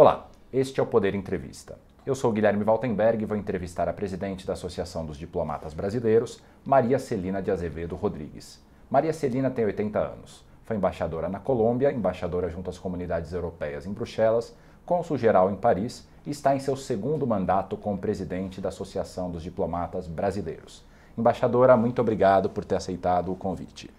Olá, 0.00 0.28
este 0.52 0.78
é 0.78 0.82
o 0.84 0.86
Poder 0.86 1.12
Entrevista. 1.16 1.76
Eu 2.06 2.14
sou 2.14 2.30
Guilherme 2.30 2.62
Valtenberg 2.62 3.20
e 3.20 3.26
vou 3.26 3.36
entrevistar 3.36 3.88
a 3.88 3.92
presidente 3.92 4.46
da 4.46 4.52
Associação 4.52 5.04
dos 5.04 5.16
Diplomatas 5.16 5.74
Brasileiros, 5.74 6.40
Maria 6.64 7.00
Celina 7.00 7.42
de 7.42 7.50
Azevedo 7.50 7.96
Rodrigues. 7.96 8.62
Maria 8.88 9.12
Celina 9.12 9.50
tem 9.50 9.64
80 9.64 9.98
anos. 9.98 10.44
Foi 10.64 10.76
embaixadora 10.76 11.28
na 11.28 11.40
Colômbia, 11.40 11.90
embaixadora 11.90 12.48
junto 12.48 12.70
às 12.70 12.78
comunidades 12.78 13.32
europeias 13.32 13.86
em 13.86 13.92
Bruxelas, 13.92 14.54
cônsul-geral 14.86 15.50
em 15.50 15.56
Paris 15.56 16.06
e 16.24 16.30
está 16.30 16.54
em 16.54 16.60
seu 16.60 16.76
segundo 16.76 17.26
mandato 17.26 17.76
como 17.76 17.98
presidente 17.98 18.60
da 18.60 18.68
Associação 18.68 19.32
dos 19.32 19.42
Diplomatas 19.42 20.06
Brasileiros. 20.06 20.84
Embaixadora, 21.18 21.76
muito 21.76 22.00
obrigado 22.00 22.48
por 22.48 22.64
ter 22.64 22.76
aceitado 22.76 23.32
o 23.32 23.36
convite. 23.36 23.90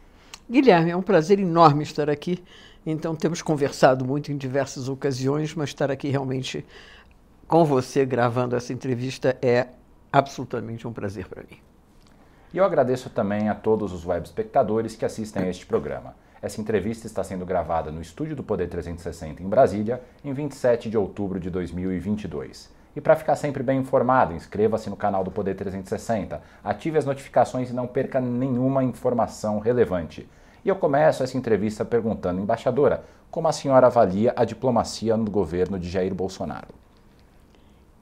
Guilherme, 0.49 0.91
é 0.91 0.97
um 0.97 1.01
prazer 1.01 1.39
enorme 1.39 1.83
estar 1.83 2.09
aqui 2.09 2.43
então 2.85 3.15
temos 3.15 3.41
conversado 3.41 4.05
muito 4.05 4.31
em 4.31 4.37
diversas 4.37 4.87
ocasiões, 4.87 5.53
mas 5.53 5.69
estar 5.69 5.91
aqui 5.91 6.09
realmente 6.09 6.65
com 7.47 7.65
você 7.65 8.05
gravando 8.05 8.55
essa 8.55 8.71
entrevista 8.71 9.37
é 9.41 9.67
absolutamente 10.11 10.87
um 10.87 10.93
prazer 10.93 11.27
para 11.27 11.43
mim. 11.43 11.57
E 12.53 12.57
eu 12.57 12.63
agradeço 12.63 13.09
também 13.09 13.49
a 13.49 13.55
todos 13.55 13.93
os 13.93 14.05
web 14.05 14.25
espectadores 14.25 14.95
que 14.95 15.05
assistem 15.05 15.43
a 15.43 15.49
este 15.49 15.65
programa. 15.65 16.15
Essa 16.41 16.61
entrevista 16.61 17.05
está 17.05 17.23
sendo 17.23 17.45
gravada 17.45 17.91
no 17.91 18.01
estúdio 18.01 18.35
do 18.35 18.43
Poder 18.43 18.67
360 18.67 19.43
em 19.43 19.47
Brasília, 19.47 20.01
em 20.23 20.33
27 20.33 20.89
de 20.89 20.97
outubro 20.97 21.39
de 21.39 21.49
2022. 21.49 22.71
E 22.95 23.01
para 23.01 23.15
ficar 23.15 23.35
sempre 23.35 23.61
bem 23.61 23.79
informado, 23.79 24.33
inscreva-se 24.33 24.89
no 24.89 24.95
canal 24.95 25.23
do 25.23 25.29
Poder 25.29 25.53
360, 25.53 26.41
ative 26.63 26.97
as 26.97 27.05
notificações 27.05 27.69
e 27.69 27.73
não 27.73 27.85
perca 27.85 28.19
nenhuma 28.19 28.83
informação 28.83 29.59
relevante. 29.59 30.27
E 30.63 30.69
eu 30.69 30.75
começo 30.75 31.23
essa 31.23 31.37
entrevista 31.37 31.85
perguntando, 31.85 32.41
embaixadora, 32.41 33.03
como 33.31 33.47
a 33.47 33.51
senhora 33.51 33.87
avalia 33.87 34.33
a 34.35 34.43
diplomacia 34.43 35.15
no 35.15 35.29
governo 35.29 35.79
de 35.79 35.89
Jair 35.89 36.13
Bolsonaro? 36.13 36.67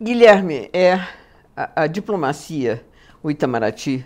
Guilherme, 0.01 0.69
é 0.73 0.93
a, 1.55 1.83
a 1.83 1.87
diplomacia, 1.87 2.83
o 3.21 3.29
Itamaraty, 3.29 4.05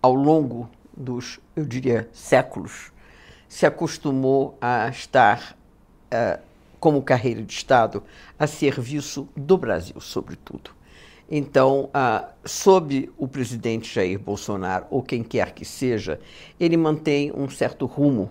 ao 0.00 0.14
longo 0.14 0.68
dos, 0.96 1.40
eu 1.56 1.64
diria, 1.64 2.08
séculos, 2.12 2.92
se 3.48 3.66
acostumou 3.66 4.56
a 4.60 4.88
estar, 4.88 5.56
uh, 6.12 6.40
como 6.80 7.02
carreira 7.02 7.42
de 7.42 7.52
Estado, 7.52 8.02
a 8.38 8.46
serviço 8.46 9.28
do 9.36 9.56
Brasil, 9.56 10.00
sobretudo. 10.00 10.70
Então, 11.34 11.88
ah, 11.94 12.28
sob 12.44 13.10
o 13.16 13.26
presidente 13.26 13.94
Jair 13.94 14.18
Bolsonaro, 14.18 14.84
ou 14.90 15.02
quem 15.02 15.22
quer 15.22 15.52
que 15.52 15.64
seja, 15.64 16.20
ele 16.60 16.76
mantém 16.76 17.32
um 17.34 17.48
certo 17.48 17.86
rumo. 17.86 18.30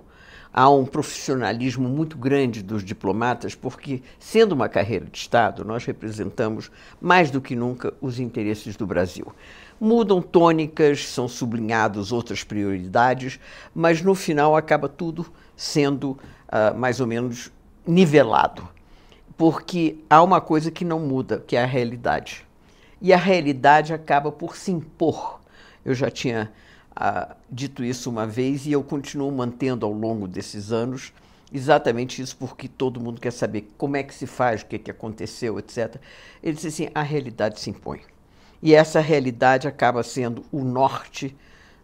Há 0.53 0.69
um 0.69 0.85
profissionalismo 0.85 1.89
muito 1.89 2.15
grande 2.15 2.61
dos 2.61 2.83
diplomatas, 2.83 3.55
porque, 3.55 4.03
sendo 4.19 4.51
uma 4.51 4.69
carreira 4.69 5.05
de 5.05 5.17
Estado, 5.17 5.65
nós 5.65 5.83
representamos 5.83 6.69
mais 7.01 7.31
do 7.31 7.41
que 7.41 7.55
nunca 7.55 7.91
os 7.99 8.19
interesses 8.19 8.75
do 8.75 8.85
Brasil. 8.85 9.33
Mudam 9.79 10.21
tônicas, 10.21 11.07
são 11.07 11.27
sublinhados 11.27 12.11
outras 12.11 12.43
prioridades, 12.43 13.39
mas 13.73 14.03
no 14.03 14.13
final 14.13 14.55
acaba 14.55 14.87
tudo 14.87 15.25
sendo 15.55 16.19
ah, 16.47 16.71
mais 16.75 16.99
ou 16.99 17.07
menos 17.07 17.51
nivelado, 17.83 18.69
porque 19.35 19.97
há 20.07 20.21
uma 20.21 20.39
coisa 20.39 20.69
que 20.69 20.85
não 20.85 20.99
muda, 20.99 21.43
que 21.47 21.55
é 21.55 21.63
a 21.63 21.65
realidade 21.65 22.45
e 23.01 23.11
a 23.11 23.17
realidade 23.17 23.93
acaba 23.93 24.31
por 24.31 24.55
se 24.55 24.71
impor. 24.71 25.41
Eu 25.83 25.95
já 25.95 26.11
tinha 26.11 26.51
ah, 26.95 27.35
dito 27.49 27.83
isso 27.83 28.09
uma 28.09 28.27
vez 28.27 28.65
e 28.65 28.71
eu 28.71 28.83
continuo 28.83 29.31
mantendo 29.31 29.85
ao 29.85 29.91
longo 29.91 30.27
desses 30.27 30.71
anos 30.71 31.11
exatamente 31.53 32.21
isso, 32.21 32.37
porque 32.37 32.67
todo 32.67 32.99
mundo 32.99 33.19
quer 33.19 33.31
saber 33.31 33.69
como 33.77 33.97
é 33.97 34.03
que 34.03 34.13
se 34.13 34.25
faz, 34.25 34.61
o 34.61 34.65
que, 34.65 34.77
é 34.77 34.79
que 34.79 34.91
aconteceu, 34.91 35.59
etc. 35.59 35.95
Ele 36.41 36.53
disse 36.53 36.67
assim: 36.67 36.89
a 36.93 37.01
realidade 37.01 37.59
se 37.59 37.69
impõe. 37.69 38.01
E 38.61 38.75
essa 38.75 38.99
realidade 38.99 39.67
acaba 39.67 40.03
sendo 40.03 40.45
o 40.51 40.63
norte 40.63 41.35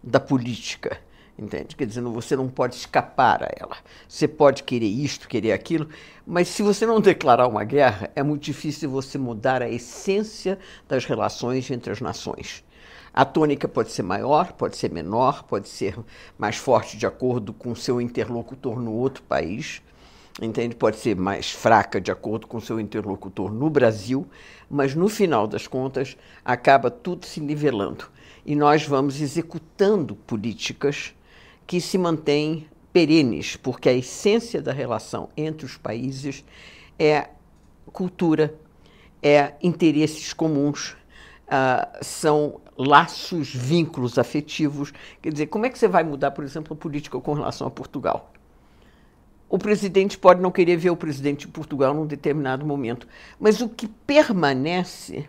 da 0.02 0.20
política. 0.20 1.00
Entende? 1.38 1.76
Quer 1.76 1.86
dizer, 1.86 2.02
você 2.02 2.36
não 2.36 2.48
pode 2.48 2.76
escapar 2.76 3.44
a 3.44 3.50
ela. 3.56 3.78
Você 4.08 4.28
pode 4.28 4.64
querer 4.64 4.88
isto, 4.88 5.28
querer 5.28 5.52
aquilo, 5.52 5.88
mas 6.26 6.48
se 6.48 6.64
você 6.64 6.84
não 6.84 7.00
declarar 7.00 7.48
uma 7.48 7.64
guerra, 7.64 8.10
é 8.16 8.24
muito 8.24 8.42
difícil 8.42 8.90
você 8.90 9.20
mudar 9.20 9.62
a 9.62 9.70
essência 9.70 10.58
das 10.88 11.06
relações 11.06 11.70
entre 11.70 11.92
as 11.92 12.02
nações. 12.02 12.64
A 13.14 13.24
tônica 13.24 13.68
pode 13.68 13.92
ser 13.92 14.02
maior, 14.02 14.54
pode 14.54 14.78
ser 14.78 14.92
menor, 14.92 15.44
pode 15.44 15.70
ser 15.70 15.96
mais 16.38 16.56
forte 16.58 16.98
de 16.98 17.06
acordo 17.06 17.54
com 17.54 17.76
seu 17.76 18.02
interlocutor 18.02 18.80
no 18.80 18.94
outro 18.94 19.22
país, 19.24 19.82
entende? 20.42 20.76
Pode 20.76 20.98
ser 20.98 21.16
mais 21.16 21.52
fraca 21.52 22.02
de 22.02 22.12
acordo 22.12 22.48
com 22.48 22.60
seu 22.60 22.80
interlocutor 22.80 23.52
no 23.52 23.70
Brasil, 23.70 24.28
mas 24.70 24.96
no 24.96 25.08
final 25.08 25.48
das 25.48 25.68
contas 25.68 26.18
acaba 26.44 26.90
tudo 26.90 27.28
se 27.28 27.40
nivelando 27.40 28.06
e 28.46 28.56
nós 28.56 28.86
vamos 28.86 29.20
executando 29.20 30.16
políticas 30.16 31.14
que 31.68 31.82
se 31.82 31.98
mantêm 31.98 32.66
perenes, 32.94 33.58
porque 33.58 33.90
a 33.90 33.94
essência 33.94 34.62
da 34.62 34.72
relação 34.72 35.30
entre 35.36 35.66
os 35.66 35.78
países 35.78 36.44
é 36.98 37.30
cultura, 37.92 38.56
é 39.22 39.54
interesses 39.62 40.34
comuns, 40.34 40.96
uh, 41.48 41.98
são 42.02 42.62
laços, 42.78 43.54
vínculos 43.54 44.18
afetivos. 44.18 44.94
Quer 45.22 45.32
dizer, 45.34 45.48
como 45.48 45.66
é 45.66 45.70
que 45.70 45.78
você 45.78 45.88
vai 45.88 46.04
mudar, 46.04 46.32
por 46.32 46.44
exemplo, 46.44 46.74
a 46.74 46.78
política 46.78 47.20
com 47.20 47.34
relação 47.34 47.68
a 47.68 47.72
Portugal? 47.72 48.32
O 49.50 49.58
presidente 49.58 50.18
pode 50.18 50.42
não 50.42 50.52
querer 50.52 50.78
ver 50.78 50.90
o 50.90 50.96
presidente 50.96 51.42
de 51.42 51.48
Portugal 51.50 51.94
num 51.94 52.06
determinado 52.06 52.66
momento, 52.66 53.08
mas 53.40 53.62
o 53.62 53.70
que 53.70 53.88
permanece 53.88 55.28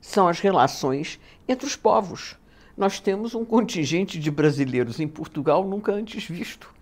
são 0.00 0.26
as 0.26 0.40
relações 0.40 1.20
entre 1.46 1.66
os 1.66 1.76
povos 1.76 2.39
nós 2.76 3.00
temos 3.00 3.34
um 3.34 3.44
contingente 3.44 4.18
de 4.18 4.30
brasileiros 4.30 5.00
em 5.00 5.08
Portugal 5.08 5.66
nunca 5.66 5.92
antes 5.92 6.24
visto. 6.24 6.72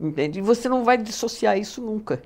Entende? 0.00 0.38
E 0.38 0.42
você 0.42 0.68
não 0.68 0.84
vai 0.84 0.96
dissociar 0.96 1.58
isso 1.58 1.80
nunca. 1.80 2.22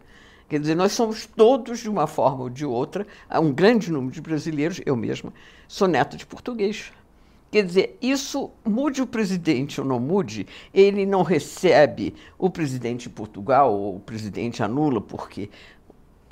Quer 0.49 0.61
dizer, 0.61 0.75
nós 0.75 0.93
somos 0.93 1.25
todos, 1.25 1.81
de 1.81 1.89
uma 1.89 2.07
forma 2.07 2.43
ou 2.43 2.51
de 2.51 2.67
outra, 2.67 3.07
um 3.41 3.51
grande 3.51 3.91
número 3.91 4.13
de 4.13 4.21
brasileiros, 4.21 4.83
eu 4.85 4.95
mesma, 4.95 5.33
sou 5.67 5.89
neta 5.89 6.15
de 6.17 6.27
português. 6.27 6.93
Quer 7.51 7.65
dizer, 7.65 7.99
isso 8.03 8.51
mude 8.65 9.01
o 9.01 9.07
presidente 9.07 9.81
ou 9.81 9.87
não 9.87 9.99
mude, 9.99 10.47
ele 10.73 11.07
não 11.07 11.23
recebe 11.23 12.15
o 12.39 12.51
presidente 12.51 13.05
de 13.05 13.11
Portugal 13.11 13.73
ou 13.73 13.97
o 13.97 14.01
presidente 14.01 14.63
anula, 14.63 15.01
porque 15.01 15.49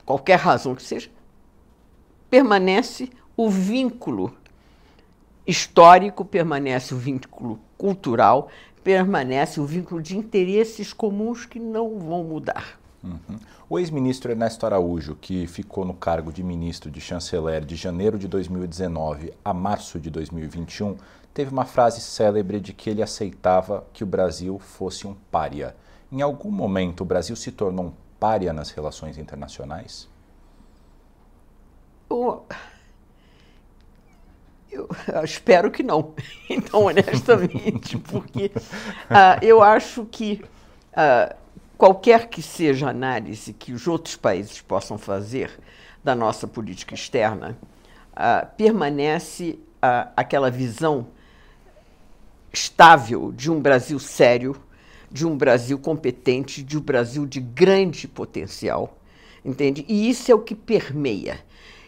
qualquer 0.05 0.39
razão 0.39 0.75
que 0.75 0.83
seja, 0.83 1.11
permanece 2.29 3.11
o 3.37 3.49
vínculo 3.49 4.35
histórico, 5.50 6.25
permanece 6.25 6.94
o 6.94 6.99
vínculo 6.99 7.59
cultural, 7.77 8.49
permanece 8.83 9.61
o 9.61 9.66
vínculo 9.66 10.00
de 10.00 10.16
interesses 10.16 10.93
comuns 10.93 11.44
que 11.44 11.59
não 11.59 11.99
vão 11.99 12.25
mudar. 12.25 12.78
Uhum. 13.03 13.38
O 13.69 13.78
ex-ministro 13.78 14.31
Ernesto 14.31 14.66
Araújo, 14.66 15.16
que 15.16 15.47
ficou 15.47 15.84
no 15.84 15.94
cargo 15.94 16.33
de 16.33 16.43
ministro 16.43 16.91
de 16.91 17.00
chanceler 17.00 17.65
de 17.65 17.77
janeiro 17.77 18.19
de 18.19 18.28
2019 18.28 19.33
a 19.44 19.55
março 19.55 19.99
de 19.99 20.11
2021, 20.11 20.97
teve 21.33 21.50
uma 21.50 21.65
frase 21.65 22.00
célebre 22.00 22.61
de 22.61 22.72
que 22.72 22.91
ele 22.91 23.03
aceitava 23.03 23.87
que 23.93 24.05
o 24.05 24.06
Brasil 24.06 24.59
fosse 24.59 25.06
um 25.06 25.15
pária. 25.31 25.75
Em 26.12 26.21
algum 26.21 26.50
momento, 26.50 27.03
o 27.03 27.06
Brasil 27.06 27.37
se 27.37 27.53
tornou 27.53 27.87
um 27.87 27.93
pária 28.19 28.53
nas 28.53 28.71
relações 28.71 29.17
internacionais? 29.17 30.09
O... 32.09 32.41
Eu, 34.70 34.88
espero 35.25 35.70
que 35.70 35.82
não, 35.82 36.14
então, 36.48 36.84
honestamente, 36.84 37.98
porque 37.98 38.53
uh, 38.54 39.42
eu 39.42 39.62
acho 39.62 40.04
que 40.04 40.41
uh, 40.92 41.34
qualquer 41.76 42.28
que 42.28 42.40
seja 42.40 42.87
a 42.87 42.90
análise 42.90 43.52
que 43.52 43.72
os 43.72 43.88
outros 43.88 44.17
países 44.17 44.61
possam 44.61 44.96
fazer 44.96 45.50
da 46.05 46.14
nossa 46.14 46.46
política 46.46 46.94
externa, 46.94 47.58
uh, 48.12 48.46
permanece 48.56 49.58
aquela 50.14 50.50
visão 50.50 51.06
estável 52.52 53.32
de 53.32 53.50
um 53.50 53.61
Brasil 53.61 53.99
sério, 53.99 54.56
de 55.11 55.26
um 55.26 55.37
Brasil 55.37 55.78
competente, 55.78 56.62
de 56.62 56.76
um 56.76 56.82
Brasil 56.82 57.26
de 57.26 57.40
grande 57.40 58.06
potencial, 58.06 58.99
entende? 59.44 59.84
E 59.88 60.08
isso 60.08 60.31
é 60.31 60.34
o 60.34 60.40
que 60.40 60.55
permeia. 60.55 61.40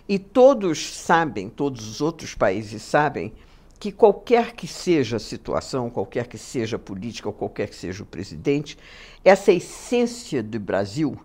E 0.08 0.19
todos 0.19 0.94
sabem, 0.96 1.49
todos 1.49 1.87
os 1.87 2.00
outros 2.00 2.34
países 2.34 2.82
sabem, 2.82 3.32
que 3.78 3.93
qualquer 3.93 4.52
que 4.52 4.66
seja 4.66 5.16
a 5.16 5.20
situação, 5.20 5.90
qualquer 5.90 6.26
que 6.26 6.38
seja 6.38 6.76
a 6.76 6.78
política, 6.78 7.28
ou 7.28 7.32
qualquer 7.32 7.69
que 7.69 7.76
seja 7.76 8.02
o 8.02 8.06
presidente, 8.06 8.76
essa 9.25 9.52
essência 9.52 10.43
do 10.43 10.58
Brasil, 10.58 11.16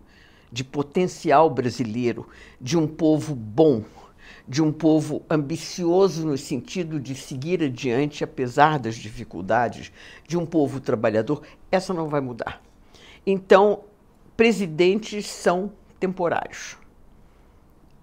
de 0.50 0.64
potencial 0.64 1.50
brasileiro, 1.50 2.28
de 2.60 2.78
um 2.78 2.86
povo 2.86 3.34
bom, 3.34 3.84
de 4.46 4.62
um 4.62 4.72
povo 4.72 5.22
ambicioso 5.28 6.26
no 6.26 6.38
sentido 6.38 6.98
de 7.00 7.14
seguir 7.14 7.62
adiante 7.62 8.24
apesar 8.24 8.78
das 8.78 8.96
dificuldades, 8.96 9.92
de 10.26 10.38
um 10.38 10.46
povo 10.46 10.80
trabalhador, 10.80 11.42
essa 11.70 11.92
não 11.92 12.08
vai 12.08 12.20
mudar. 12.20 12.62
Então, 13.26 13.84
presidentes 14.36 15.26
são 15.26 15.72
temporários 16.00 16.76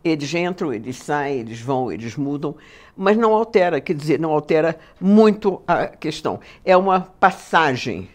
Eles 0.06 0.32
entram, 0.36 0.72
eles 0.72 0.98
saem, 0.98 1.40
eles 1.40 1.60
vão, 1.60 1.92
eles 1.92 2.16
mudam, 2.16 2.56
mas 2.96 3.18
não 3.18 3.34
altera, 3.34 3.82
quer 3.82 3.96
dizer, 3.96 4.20
não 4.20 4.30
altera 4.30 4.78
muito 5.02 5.64
a 5.68 5.88
questão. 5.88 6.40
É 6.64 6.78
uma 6.78 7.02
passagem, 7.02 8.08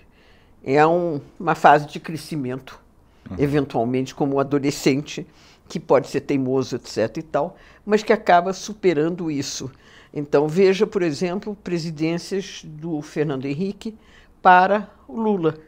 é 0.62 0.86
um, 0.86 1.20
uma 1.38 1.56
fase 1.56 1.88
de 1.88 1.98
crescimento, 1.98 2.80
uhum. 3.28 3.36
eventualmente 3.40 4.14
como 4.14 4.36
um 4.36 4.38
adolescente, 4.38 5.26
que 5.68 5.80
pode 5.80 6.06
ser 6.06 6.20
teimoso, 6.20 6.76
etc. 6.76 7.16
e 7.16 7.22
tal, 7.22 7.56
mas 7.84 8.04
que 8.04 8.12
acaba 8.12 8.52
superando 8.52 9.28
isso. 9.28 9.68
Então, 10.14 10.46
veja, 10.46 10.86
por 10.86 11.02
exemplo, 11.02 11.56
presidências 11.56 12.62
do 12.64 13.02
Fernando 13.02 13.46
Henrique 13.46 13.96
para 14.40 14.88
o 15.08 15.20
Lula. 15.20 15.58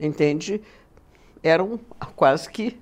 Entende? 0.00 0.60
Eram 1.44 1.78
quase 2.16 2.50
que 2.50 2.76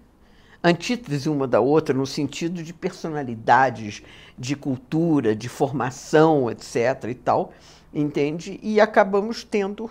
antítese 0.63 1.29
uma 1.29 1.47
da 1.47 1.61
outra 1.61 1.95
no 1.95 2.07
sentido 2.07 2.63
de 2.63 2.73
personalidades, 2.73 4.03
de 4.39 4.57
cultura, 4.57 5.35
de 5.35 5.49
formação, 5.49 6.51
etc. 6.51 7.05
e 7.09 7.15
tal, 7.15 7.53
entende? 7.93 8.59
E 8.63 8.81
acabamos 8.81 9.45
tendo 9.45 9.85
uh, 9.85 9.91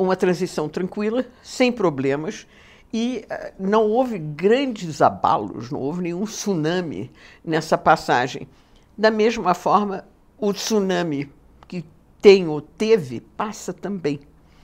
uma 0.00 0.16
transição 0.16 0.68
tranquila, 0.68 1.24
sem 1.42 1.70
problemas, 1.70 2.46
e 2.92 3.24
uh, 3.30 3.52
não 3.58 3.84
houve 3.84 4.18
grandes 4.18 5.00
abalos, 5.00 5.70
não 5.70 5.80
houve 5.80 6.02
nenhum 6.02 6.24
tsunami 6.24 7.10
nessa 7.44 7.78
passagem. 7.78 8.48
Da 8.96 9.10
mesma 9.10 9.54
forma, 9.54 10.04
o 10.38 10.52
tsunami 10.52 11.30
que 11.66 11.84
tem 12.20 12.46
ou 12.46 12.60
teve 12.60 13.20
passa 13.20 13.72
também, 13.72 14.20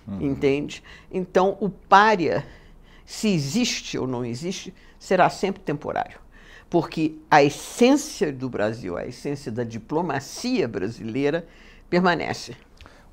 uhum. 0.07 0.21
entende? 0.21 0.83
Então, 1.11 1.57
o 1.61 1.69
pária 1.69 2.45
se 3.11 3.27
existe 3.27 3.99
ou 3.99 4.07
não 4.07 4.25
existe, 4.25 4.73
será 4.97 5.29
sempre 5.29 5.61
temporário. 5.61 6.21
Porque 6.71 7.17
a 7.29 7.43
essência 7.43 8.33
do 8.33 8.49
Brasil, 8.49 8.97
a 8.97 9.05
essência 9.05 9.51
da 9.51 9.65
diplomacia 9.65 10.69
brasileira 10.69 11.45
permanece. 11.91 12.57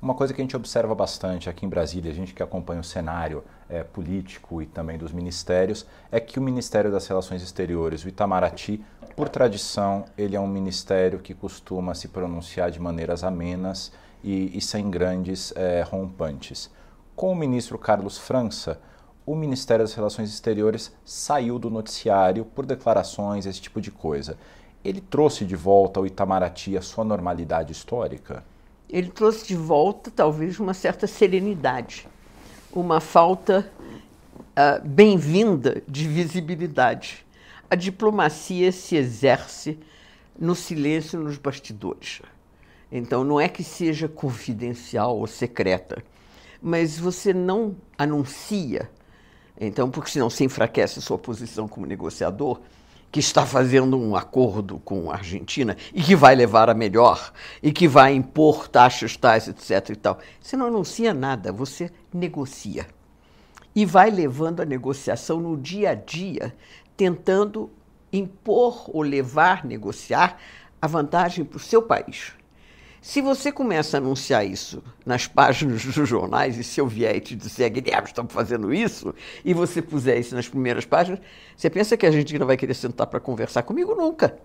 Uma 0.00 0.14
coisa 0.14 0.32
que 0.32 0.40
a 0.40 0.44
gente 0.44 0.54
observa 0.54 0.94
bastante 0.94 1.50
aqui 1.50 1.66
em 1.66 1.68
Brasília, 1.68 2.12
a 2.12 2.14
gente 2.14 2.32
que 2.32 2.40
acompanha 2.40 2.80
o 2.80 2.84
cenário 2.84 3.42
é, 3.68 3.82
político 3.82 4.62
e 4.62 4.66
também 4.66 4.96
dos 4.96 5.10
ministérios, 5.10 5.84
é 6.12 6.20
que 6.20 6.38
o 6.38 6.42
Ministério 6.42 6.92
das 6.92 7.08
Relações 7.08 7.42
Exteriores, 7.42 8.04
o 8.04 8.08
Itamaraty, 8.08 8.80
por 9.16 9.28
tradição, 9.28 10.04
ele 10.16 10.36
é 10.36 10.40
um 10.40 10.46
ministério 10.46 11.18
que 11.18 11.34
costuma 11.34 11.92
se 11.96 12.06
pronunciar 12.06 12.70
de 12.70 12.78
maneiras 12.78 13.24
amenas 13.24 13.90
e, 14.22 14.56
e 14.56 14.60
sem 14.60 14.88
grandes 14.88 15.52
é, 15.56 15.82
rompantes. 15.82 16.70
Com 17.16 17.32
o 17.32 17.34
ministro 17.34 17.76
Carlos 17.76 18.16
França, 18.16 18.80
o 19.28 19.36
Ministério 19.36 19.84
das 19.84 19.92
Relações 19.92 20.30
Exteriores 20.30 20.90
saiu 21.04 21.58
do 21.58 21.68
noticiário 21.68 22.46
por 22.46 22.64
declarações, 22.64 23.44
esse 23.44 23.60
tipo 23.60 23.78
de 23.78 23.90
coisa. 23.90 24.38
Ele 24.82 25.02
trouxe 25.02 25.44
de 25.44 25.54
volta 25.54 26.00
ao 26.00 26.06
Itamaraty 26.06 26.78
a 26.78 26.80
sua 26.80 27.04
normalidade 27.04 27.70
histórica? 27.70 28.42
Ele 28.88 29.10
trouxe 29.10 29.46
de 29.46 29.54
volta, 29.54 30.10
talvez, 30.10 30.58
uma 30.58 30.72
certa 30.72 31.06
serenidade, 31.06 32.08
uma 32.72 33.00
falta 33.00 33.70
uh, 34.38 34.88
bem-vinda 34.88 35.82
de 35.86 36.08
visibilidade. 36.08 37.26
A 37.68 37.74
diplomacia 37.74 38.72
se 38.72 38.96
exerce 38.96 39.78
no 40.38 40.54
silêncio 40.54 41.20
nos 41.20 41.36
bastidores. 41.36 42.22
Então, 42.90 43.24
não 43.24 43.38
é 43.38 43.46
que 43.46 43.62
seja 43.62 44.08
confidencial 44.08 45.18
ou 45.18 45.26
secreta, 45.26 46.02
mas 46.62 46.98
você 46.98 47.34
não 47.34 47.76
anuncia 47.98 48.88
então, 49.60 49.90
porque 49.90 50.10
senão 50.10 50.30
se 50.30 50.44
enfraquece 50.44 51.00
sua 51.00 51.18
posição 51.18 51.66
como 51.66 51.86
negociador, 51.86 52.60
que 53.10 53.20
está 53.20 53.46
fazendo 53.46 53.98
um 53.98 54.14
acordo 54.14 54.78
com 54.80 55.10
a 55.10 55.14
Argentina 55.14 55.76
e 55.94 56.02
que 56.02 56.14
vai 56.14 56.34
levar 56.34 56.68
a 56.68 56.74
melhor 56.74 57.32
e 57.62 57.72
que 57.72 57.88
vai 57.88 58.14
impor 58.14 58.68
taxas 58.68 59.16
tais, 59.16 59.48
etc. 59.48 59.90
e 59.90 59.96
tal. 59.96 60.18
Você 60.40 60.56
não 60.56 60.66
anuncia 60.66 61.14
nada, 61.14 61.50
você 61.50 61.90
negocia. 62.12 62.86
E 63.74 63.86
vai 63.86 64.10
levando 64.10 64.60
a 64.60 64.64
negociação 64.64 65.40
no 65.40 65.56
dia 65.56 65.90
a 65.90 65.94
dia, 65.94 66.54
tentando 66.96 67.70
impor 68.12 68.84
ou 68.88 69.02
levar, 69.02 69.64
negociar 69.64 70.36
a 70.80 70.86
vantagem 70.86 71.44
para 71.44 71.56
o 71.56 71.60
seu 71.60 71.82
país. 71.82 72.32
Se 73.00 73.20
você 73.20 73.52
começa 73.52 73.96
a 73.96 74.00
anunciar 74.00 74.44
isso 74.46 74.82
nas 75.06 75.26
páginas 75.26 75.84
dos 75.84 76.08
jornais, 76.08 76.58
e 76.58 76.64
se 76.64 76.80
eu 76.80 76.86
vier 76.86 77.16
e 77.16 77.20
te 77.20 77.36
disser, 77.36 77.70
Guilherme, 77.70 78.08
estamos 78.08 78.32
fazendo 78.32 78.74
isso, 78.74 79.14
e 79.44 79.54
você 79.54 79.80
puser 79.80 80.18
isso 80.18 80.34
nas 80.34 80.48
primeiras 80.48 80.84
páginas, 80.84 81.20
você 81.56 81.70
pensa 81.70 81.96
que 81.96 82.06
a 82.06 82.10
gente 82.10 82.36
não 82.38 82.46
vai 82.46 82.56
querer 82.56 82.74
sentar 82.74 83.06
para 83.06 83.20
conversar 83.20 83.62
comigo? 83.62 83.94
Nunca. 83.94 84.36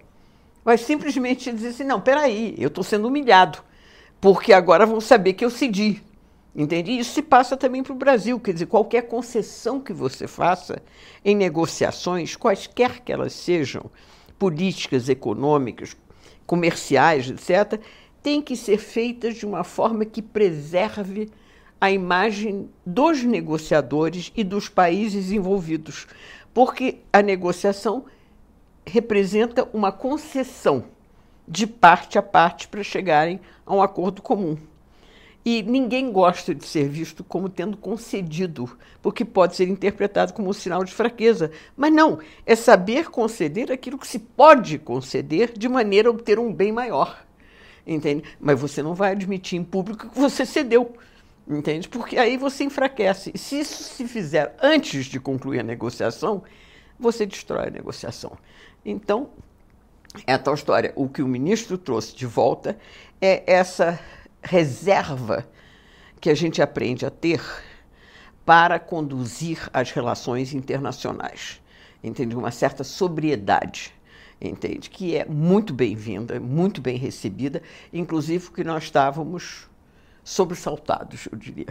Vai 0.64 0.78
simplesmente 0.78 1.52
dizer 1.52 1.70
assim, 1.70 1.84
não, 1.84 2.00
peraí, 2.00 2.56
eu 2.58 2.68
estou 2.68 2.84
sendo 2.84 3.08
humilhado, 3.08 3.60
porque 4.22 4.54
agora 4.54 4.86
vão 4.86 5.02
saber 5.02 5.34
que 5.34 5.44
eu 5.44 5.50
cedi. 5.50 6.02
Entende? 6.56 6.92
Isso 6.92 7.16
se 7.16 7.22
passa 7.24 7.58
também 7.58 7.82
para 7.82 7.94
o 7.94 7.96
Brasil, 7.96 8.40
quer 8.40 8.54
dizer, 8.54 8.68
qualquer 8.68 9.08
concessão 9.08 9.80
que 9.80 9.92
você 9.92 10.28
faça 10.28 10.84
em 11.26 11.36
negociações, 11.36 12.36
quaisquer 12.36 13.02
que 13.02 13.12
elas 13.12 13.34
sejam, 13.34 13.90
políticas, 14.38 15.10
econômicas, 15.10 15.98
comerciais, 16.46 17.30
etc., 17.30 17.82
tem 18.24 18.42
que 18.42 18.56
ser 18.56 18.78
feitas 18.78 19.36
de 19.36 19.46
uma 19.46 19.66
forma 19.66 20.06
que 20.06 20.22
preserve 20.22 21.30
a 21.80 21.92
imagem 21.92 22.70
dos 22.86 23.22
negociadores 23.22 24.32
e 24.34 24.42
dos 24.42 24.70
países 24.70 25.30
envolvidos, 25.32 26.08
porque 26.54 27.00
a 27.12 27.22
negociação 27.22 28.06
representa 28.88 29.68
uma 29.74 29.92
concessão 29.92 30.86
de 31.46 31.68
parte 31.68 32.18
a 32.18 32.22
parte 32.22 32.70
para 32.70 32.82
chegarem 32.82 33.42
a 33.66 33.76
um 33.76 33.82
acordo 33.82 34.22
comum. 34.22 34.58
E 35.46 35.62
ninguém 35.62 36.10
gosta 36.10 36.56
de 36.56 36.66
ser 36.66 36.88
visto 36.88 37.22
como 37.22 37.50
tendo 37.50 37.76
concedido, 37.76 38.78
porque 39.02 39.26
pode 39.26 39.58
ser 39.58 39.68
interpretado 39.68 40.32
como 40.32 40.50
um 40.50 40.54
sinal 40.54 40.86
de 40.86 40.94
fraqueza. 40.94 41.52
Mas 41.76 41.92
não, 41.92 42.20
é 42.46 42.56
saber 42.56 43.10
conceder 43.10 43.70
aquilo 43.70 43.98
que 43.98 44.08
se 44.08 44.20
pode 44.20 44.80
conceder 44.80 45.52
de 45.52 45.68
maneira 45.68 46.08
a 46.08 46.12
obter 46.12 46.40
um 46.40 46.54
bem 46.54 46.72
maior 46.72 47.26
entende? 47.86 48.24
Mas 48.40 48.60
você 48.60 48.82
não 48.82 48.94
vai 48.94 49.12
admitir 49.12 49.60
em 49.60 49.64
público 49.64 50.10
que 50.10 50.20
você 50.20 50.46
cedeu, 50.46 50.96
entende? 51.48 51.88
Porque 51.88 52.18
aí 52.18 52.38
você 52.38 52.64
enfraquece. 52.64 53.32
E 53.34 53.38
se 53.38 53.60
isso 53.60 53.84
se 53.84 54.08
fizer 54.08 54.56
antes 54.62 55.06
de 55.06 55.20
concluir 55.20 55.60
a 55.60 55.64
negociação, 55.64 56.44
você 57.00 57.26
destrói 57.26 57.68
a 57.68 57.72
negociação. 57.72 58.38
Então, 58.86 59.30
é 60.28 60.34
a 60.34 60.40
tal 60.40 60.54
história. 60.54 60.94
O 60.96 61.10
que 61.10 61.22
o 61.22 61.28
ministro 61.28 61.78
trouxe 61.78 62.16
de 62.16 62.26
volta 62.26 62.78
é 63.22 63.44
essa 63.52 64.00
reserva 64.42 65.48
que 66.20 66.30
a 66.30 66.36
gente 66.36 66.62
aprende 66.62 67.06
a 67.06 67.10
ter 67.10 67.42
para 68.46 68.80
conduzir 68.80 69.70
as 69.74 69.92
relações 69.92 70.54
internacionais. 70.54 71.62
Entende? 72.04 72.36
Uma 72.36 72.52
certa 72.52 72.84
sobriedade 72.84 73.94
entende? 74.48 74.90
Que 74.90 75.16
é 75.16 75.26
muito 75.26 75.74
bem-vinda, 75.74 76.40
muito 76.40 76.82
bem 76.82 76.98
recebida, 76.98 77.62
inclusive 77.92 78.46
porque 78.46 78.64
nós 78.64 78.84
estávamos 78.84 79.70
sobressaltados, 80.24 81.28
eu 81.32 81.38
diria. 81.38 81.68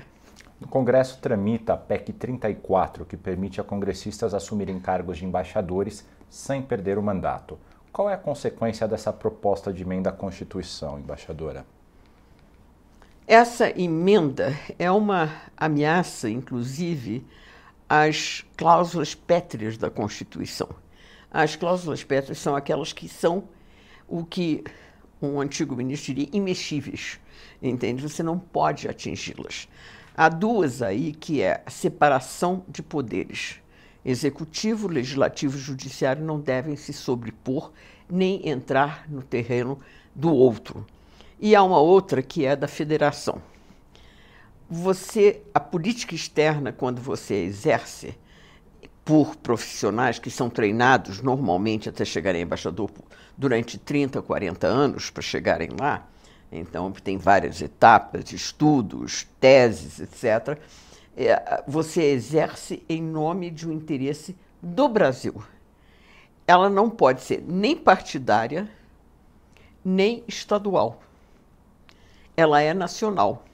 O 0.61 0.69
Congresso 0.69 1.19
tramita 1.21 1.73
a 1.73 1.76
PEC 1.76 2.12
34, 2.12 3.05
que 3.05 3.17
permite 3.17 3.61
a 3.61 3.64
congressistas 3.64 4.33
assumirem 4.33 4.79
cargos 4.79 5.19
de 5.19 5.25
embaixadores 5.25 6.07
sem 6.31 6.62
perder 6.62 6.99
o 6.99 7.02
mandato. 7.02 7.59
Qual 7.93 8.09
é 8.09 8.14
a 8.14 8.19
consequência 8.19 8.87
dessa 8.87 9.12
proposta 9.12 9.73
de 9.73 9.83
emenda 9.83 10.11
à 10.11 10.12
Constituição, 10.12 10.99
embaixadora? 10.99 11.67
Essa 13.26 13.71
emenda 13.79 14.57
é 14.79 14.91
uma 14.91 15.31
ameaça, 15.57 16.31
inclusive, 16.31 17.26
às 17.88 18.45
cláusulas 18.57 19.14
pétreas 19.14 19.76
da 19.76 19.91
Constituição. 19.91 20.69
As 21.35 21.57
cláusulas 21.57 22.05
pétreas 22.05 22.39
são 22.39 22.55
aquelas 22.55 22.93
que 22.93 23.09
são 23.09 23.45
o 24.07 24.23
que 24.23 24.62
um 25.21 25.41
antigo 25.41 25.75
ministro 25.75 26.12
diria 26.12 26.29
imexíveis, 26.31 27.19
entende? 27.62 28.03
Você 28.03 28.23
não 28.23 28.39
pode 28.39 28.87
atingi-las. 28.87 29.67
Há 30.15 30.29
duas 30.29 30.83
aí 30.83 31.15
que 31.15 31.41
é 31.41 31.62
a 31.65 31.71
separação 31.71 32.62
de 32.69 32.83
poderes. 32.83 33.62
Executivo, 34.05 34.89
legislativo 34.89 35.57
e 35.57 35.61
judiciário 35.61 36.23
não 36.23 36.39
devem 36.39 36.77
se 36.77 36.93
sobrepor 36.93 37.73
nem 38.11 38.47
entrar 38.47 39.09
no 39.09 39.23
terreno 39.23 39.81
do 40.15 40.31
outro. 40.35 40.85
E 41.41 41.57
há 41.57 41.62
uma 41.62 41.79
outra 41.79 42.23
que 42.23 42.45
é 42.45 42.55
da 42.55 42.69
federação. 42.69 43.41
Você, 44.69 45.41
a 45.55 45.61
política 45.61 46.15
externa, 46.15 46.73
quando 46.73 47.01
você 47.01 47.37
exerce, 47.37 48.15
por 49.05 49.37
profissionais 49.37 50.19
que 50.19 50.31
são 50.31 50.49
treinados 50.49 51.21
normalmente 51.21 51.89
até 51.89 52.05
chegarem 52.05 52.43
embaixador 52.43 52.91
durante 53.37 53.79
30, 53.79 54.23
40 54.23 54.67
anos 54.67 55.11
para 55.11 55.23
chegarem 55.23 55.71
lá. 55.79 56.07
Então, 56.51 56.93
tem 56.93 57.17
várias 57.17 57.61
etapas, 57.63 58.31
estudos, 58.31 59.27
teses, 59.41 60.01
etc. 60.01 60.59
É, 61.17 61.65
você 61.67 62.03
exerce 62.03 62.83
em 62.89 63.03
nome 63.03 63.51
de 63.51 63.69
um 63.69 63.73
interesse 63.73 64.37
do 64.63 64.89
Brasil. 64.89 65.43
ela 66.47 66.69
não 66.69 66.91
pode 66.91 67.23
ser 67.23 67.43
nem 67.47 67.75
partidária, 67.77 68.69
nem 69.85 70.23
estadual. 70.29 71.03
Ela 72.37 72.61
é 72.61 72.75
nacional. 72.75 73.45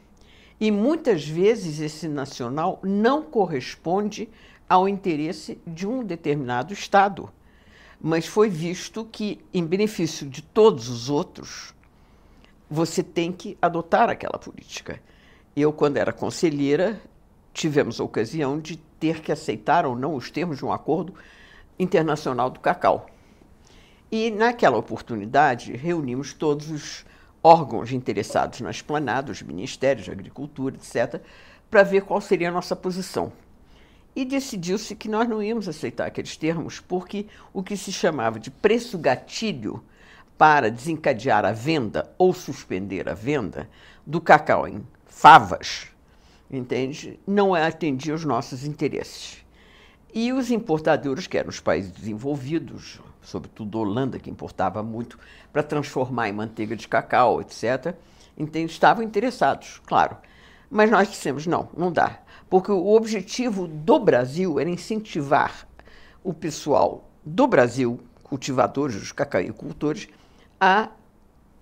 E 0.60 0.70
muitas 0.70 1.26
vezes 1.26 1.80
esse 1.80 2.08
nacional 2.08 2.80
não 2.82 3.22
corresponde 3.22 4.28
ao 4.68 4.88
interesse 4.88 5.58
de 5.66 5.86
um 5.86 6.04
determinado 6.04 6.72
Estado. 6.72 7.30
Mas 8.00 8.26
foi 8.26 8.48
visto 8.48 9.04
que, 9.04 9.40
em 9.52 9.64
benefício 9.64 10.28
de 10.28 10.42
todos 10.42 10.88
os 10.88 11.08
outros, 11.08 11.74
você 12.70 13.02
tem 13.02 13.32
que 13.32 13.56
adotar 13.60 14.10
aquela 14.10 14.38
política. 14.38 15.00
Eu, 15.56 15.72
quando 15.72 15.96
era 15.96 16.12
conselheira, 16.12 17.00
tivemos 17.52 18.00
a 18.00 18.04
ocasião 18.04 18.60
de 18.60 18.76
ter 18.76 19.20
que 19.20 19.32
aceitar 19.32 19.86
ou 19.86 19.96
não 19.96 20.14
os 20.14 20.30
termos 20.30 20.58
de 20.58 20.64
um 20.64 20.72
acordo 20.72 21.14
internacional 21.78 22.50
do 22.50 22.60
cacau. 22.60 23.06
E, 24.10 24.30
naquela 24.30 24.76
oportunidade, 24.76 25.72
reunimos 25.72 26.32
todos 26.32 26.70
os 26.70 27.04
órgãos 27.42 27.92
interessados 27.92 28.60
na 28.60 28.70
esplanada, 28.70 29.32
os 29.32 29.42
ministérios 29.42 30.04
de 30.04 30.10
agricultura, 30.10 30.76
etc., 30.76 31.20
para 31.70 31.82
ver 31.82 32.02
qual 32.02 32.20
seria 32.20 32.48
a 32.48 32.52
nossa 32.52 32.74
posição. 32.74 33.32
E 34.14 34.24
decidiu-se 34.24 34.94
que 34.96 35.08
nós 35.08 35.28
não 35.28 35.42
íamos 35.42 35.68
aceitar 35.68 36.06
aqueles 36.06 36.36
termos, 36.36 36.80
porque 36.80 37.26
o 37.52 37.62
que 37.62 37.76
se 37.76 37.92
chamava 37.92 38.38
de 38.38 38.50
preço 38.50 38.98
gatilho 38.98 39.82
para 40.36 40.70
desencadear 40.70 41.44
a 41.44 41.52
venda 41.52 42.12
ou 42.16 42.32
suspender 42.32 43.08
a 43.08 43.14
venda 43.14 43.68
do 44.06 44.20
cacau 44.20 44.66
em 44.66 44.86
favas, 45.06 45.88
entende? 46.50 47.18
Não 47.26 47.54
atendia 47.54 48.14
os 48.14 48.24
nossos 48.24 48.64
interesses. 48.64 49.44
E 50.14 50.32
os 50.32 50.50
importadores, 50.50 51.26
que 51.26 51.36
eram 51.36 51.50
os 51.50 51.60
países 51.60 51.90
desenvolvidos, 51.90 53.00
sobretudo 53.20 53.78
a 53.78 53.80
Holanda, 53.82 54.18
que 54.18 54.30
importava 54.30 54.82
muito 54.82 55.18
para 55.52 55.62
transformar 55.62 56.28
em 56.28 56.32
manteiga 56.32 56.74
de 56.74 56.88
cacau, 56.88 57.40
etc., 57.40 57.94
entende? 58.36 58.72
estavam 58.72 59.02
interessados, 59.02 59.82
claro. 59.86 60.16
Mas 60.70 60.90
nós 60.90 61.08
dissemos: 61.08 61.46
não, 61.46 61.68
não 61.76 61.92
dá. 61.92 62.20
Porque 62.48 62.72
o 62.72 62.94
objetivo 62.94 63.66
do 63.66 63.98
Brasil 63.98 64.58
era 64.58 64.70
incentivar 64.70 65.66
o 66.24 66.32
pessoal 66.32 67.08
do 67.24 67.46
Brasil, 67.46 68.00
cultivadores, 68.22 68.96
os 68.96 69.12
cacauicultores, 69.12 70.08
a 70.60 70.88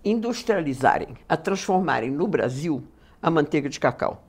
industrializarem, 0.04 1.16
a 1.28 1.36
transformarem 1.36 2.10
no 2.10 2.28
Brasil 2.28 2.82
a 3.20 3.30
manteiga 3.30 3.68
de 3.68 3.80
cacau. 3.80 4.22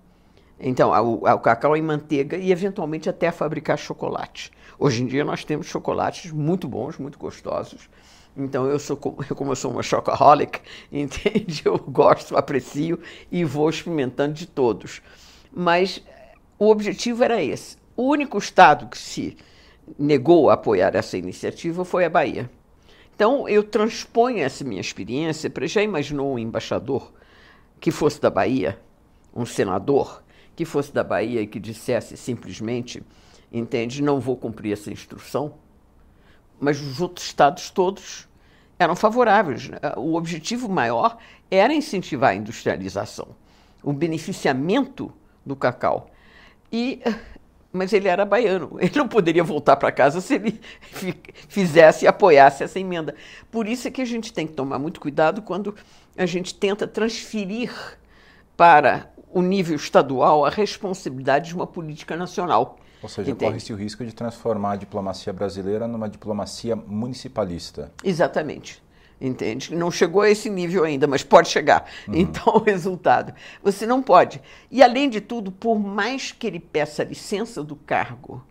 Então, 0.60 0.92
o 0.92 1.40
cacau 1.40 1.78
em 1.78 1.82
manteiga 1.84 2.36
e, 2.36 2.52
eventualmente, 2.52 3.08
até 3.08 3.32
fabricar 3.32 3.78
chocolate. 3.78 4.52
Hoje 4.80 5.04
em 5.04 5.06
dia, 5.06 5.24
nós 5.24 5.44
temos 5.44 5.68
chocolates 5.68 6.32
muito 6.32 6.68
bons, 6.68 6.98
muito 6.98 7.20
gostosos. 7.20 7.88
Então, 8.36 8.66
eu 8.66 8.80
sou, 8.80 8.98
como 8.98 9.52
eu 9.52 9.56
sou 9.56 9.72
uma 9.72 9.84
chocoholic, 9.84 10.60
entende? 10.92 11.62
Eu 11.64 11.78
gosto, 11.78 12.36
aprecio 12.36 13.00
e 13.32 13.44
vou 13.44 13.70
experimentando 13.70 14.34
de 14.34 14.48
todos. 14.48 15.02
Mas 15.52 16.04
o 16.60 16.70
objetivo 16.70 17.24
era 17.24 17.42
esse. 17.42 17.78
O 17.96 18.04
único 18.04 18.38
estado 18.38 18.88
que 18.88 18.98
se 18.98 19.38
negou 19.98 20.50
a 20.50 20.54
apoiar 20.54 20.96
essa 20.96 21.18
iniciativa 21.18 21.86
foi 21.86 22.06
a 22.06 22.10
Bahia. 22.10 22.50
Então, 23.16 23.48
eu 23.50 23.64
transponho 23.64 24.40
essa 24.40 24.64
minha 24.64 24.82
experiência 24.82 25.50
para 25.50 25.66
já 25.66 25.82
imaginou 25.82 26.34
um 26.34 26.40
embaixador 26.40 27.12
que 27.80 27.92
fosse 27.92 28.22
da 28.22 28.30
Bahia, 28.30 28.80
um 29.36 29.46
senador 29.46 30.24
que 30.56 30.66
fosse 30.66 30.92
da 30.92 31.04
Bahia 31.04 31.42
e 31.42 31.48
que 31.48 31.60
dissesse 31.60 32.18
simplesmente, 32.18 33.04
entende, 33.52 34.02
não 34.02 34.20
vou 34.20 34.36
cumprir 34.36 34.74
essa 34.74 34.92
instrução, 34.92 35.54
mas 36.60 36.82
os 36.82 37.00
outros 37.00 37.26
estados 37.26 37.70
todos 37.70 38.28
eram 38.80 38.96
favoráveis. 38.96 39.70
Né? 39.70 39.80
O 39.96 40.16
objetivo 40.16 40.68
maior 40.70 41.18
era 41.50 41.74
incentivar 41.74 42.32
a 42.32 42.36
industrialização, 42.36 43.30
o 43.84 43.94
beneficiamento 43.94 45.12
do 45.46 45.56
cacau. 45.56 46.10
E 46.71 47.01
mas 47.71 47.93
ele 47.93 48.07
era 48.07 48.25
baiano. 48.25 48.77
Ele 48.79 48.95
não 48.95 49.07
poderia 49.07 49.43
voltar 49.43 49.75
para 49.75 49.91
casa 49.91 50.19
se 50.19 50.36
ele 50.36 50.59
fizesse 51.47 52.05
e 52.05 52.07
apoiasse 52.07 52.63
essa 52.63 52.79
emenda. 52.79 53.15
Por 53.51 53.67
isso 53.67 53.88
é 53.88 53.91
que 53.91 54.01
a 54.01 54.05
gente 54.05 54.33
tem 54.33 54.47
que 54.47 54.53
tomar 54.53 54.79
muito 54.79 55.00
cuidado 55.00 55.41
quando 55.41 55.75
a 56.17 56.25
gente 56.25 56.55
tenta 56.55 56.88
transferir 56.88 57.71
para 58.55 59.09
o 59.31 59.41
nível 59.41 59.75
estadual 59.75 60.45
a 60.45 60.50
responsabilidade 60.50 61.50
de 61.50 61.55
uma 61.55 61.67
política 61.67 62.15
nacional. 62.15 62.79
Ou 63.03 63.07
seja, 63.07 63.36
corre-se 63.36 63.71
o 63.71 63.75
risco 63.75 64.03
de 64.03 64.12
transformar 64.12 64.71
a 64.71 64.75
diplomacia 64.75 65.31
brasileira 65.31 65.88
numa 65.88 66.09
diplomacia 66.09 66.75
municipalista. 66.75 67.91
Exatamente 68.03 68.81
entende? 69.19 69.75
Não 69.75 69.91
chegou 69.91 70.21
a 70.21 70.29
esse 70.29 70.50
nível 70.50 70.83
ainda, 70.83 71.07
mas 71.07 71.24
pode 71.24 71.50
chegar. 71.50 71.89
Uhum. 72.07 72.15
Então, 72.15 72.53
o 72.57 72.63
resultado, 72.63 73.33
você 73.63 73.86
não 73.86 74.01
pode. 74.01 74.41
E 74.69 74.83
além 74.83 75.09
de 75.09 75.21
tudo, 75.21 75.51
por 75.51 75.79
mais 75.79 76.31
que 76.31 76.47
ele 76.47 76.59
peça 76.59 77.03
licença 77.03 77.63
do 77.63 77.75
cargo 77.75 78.43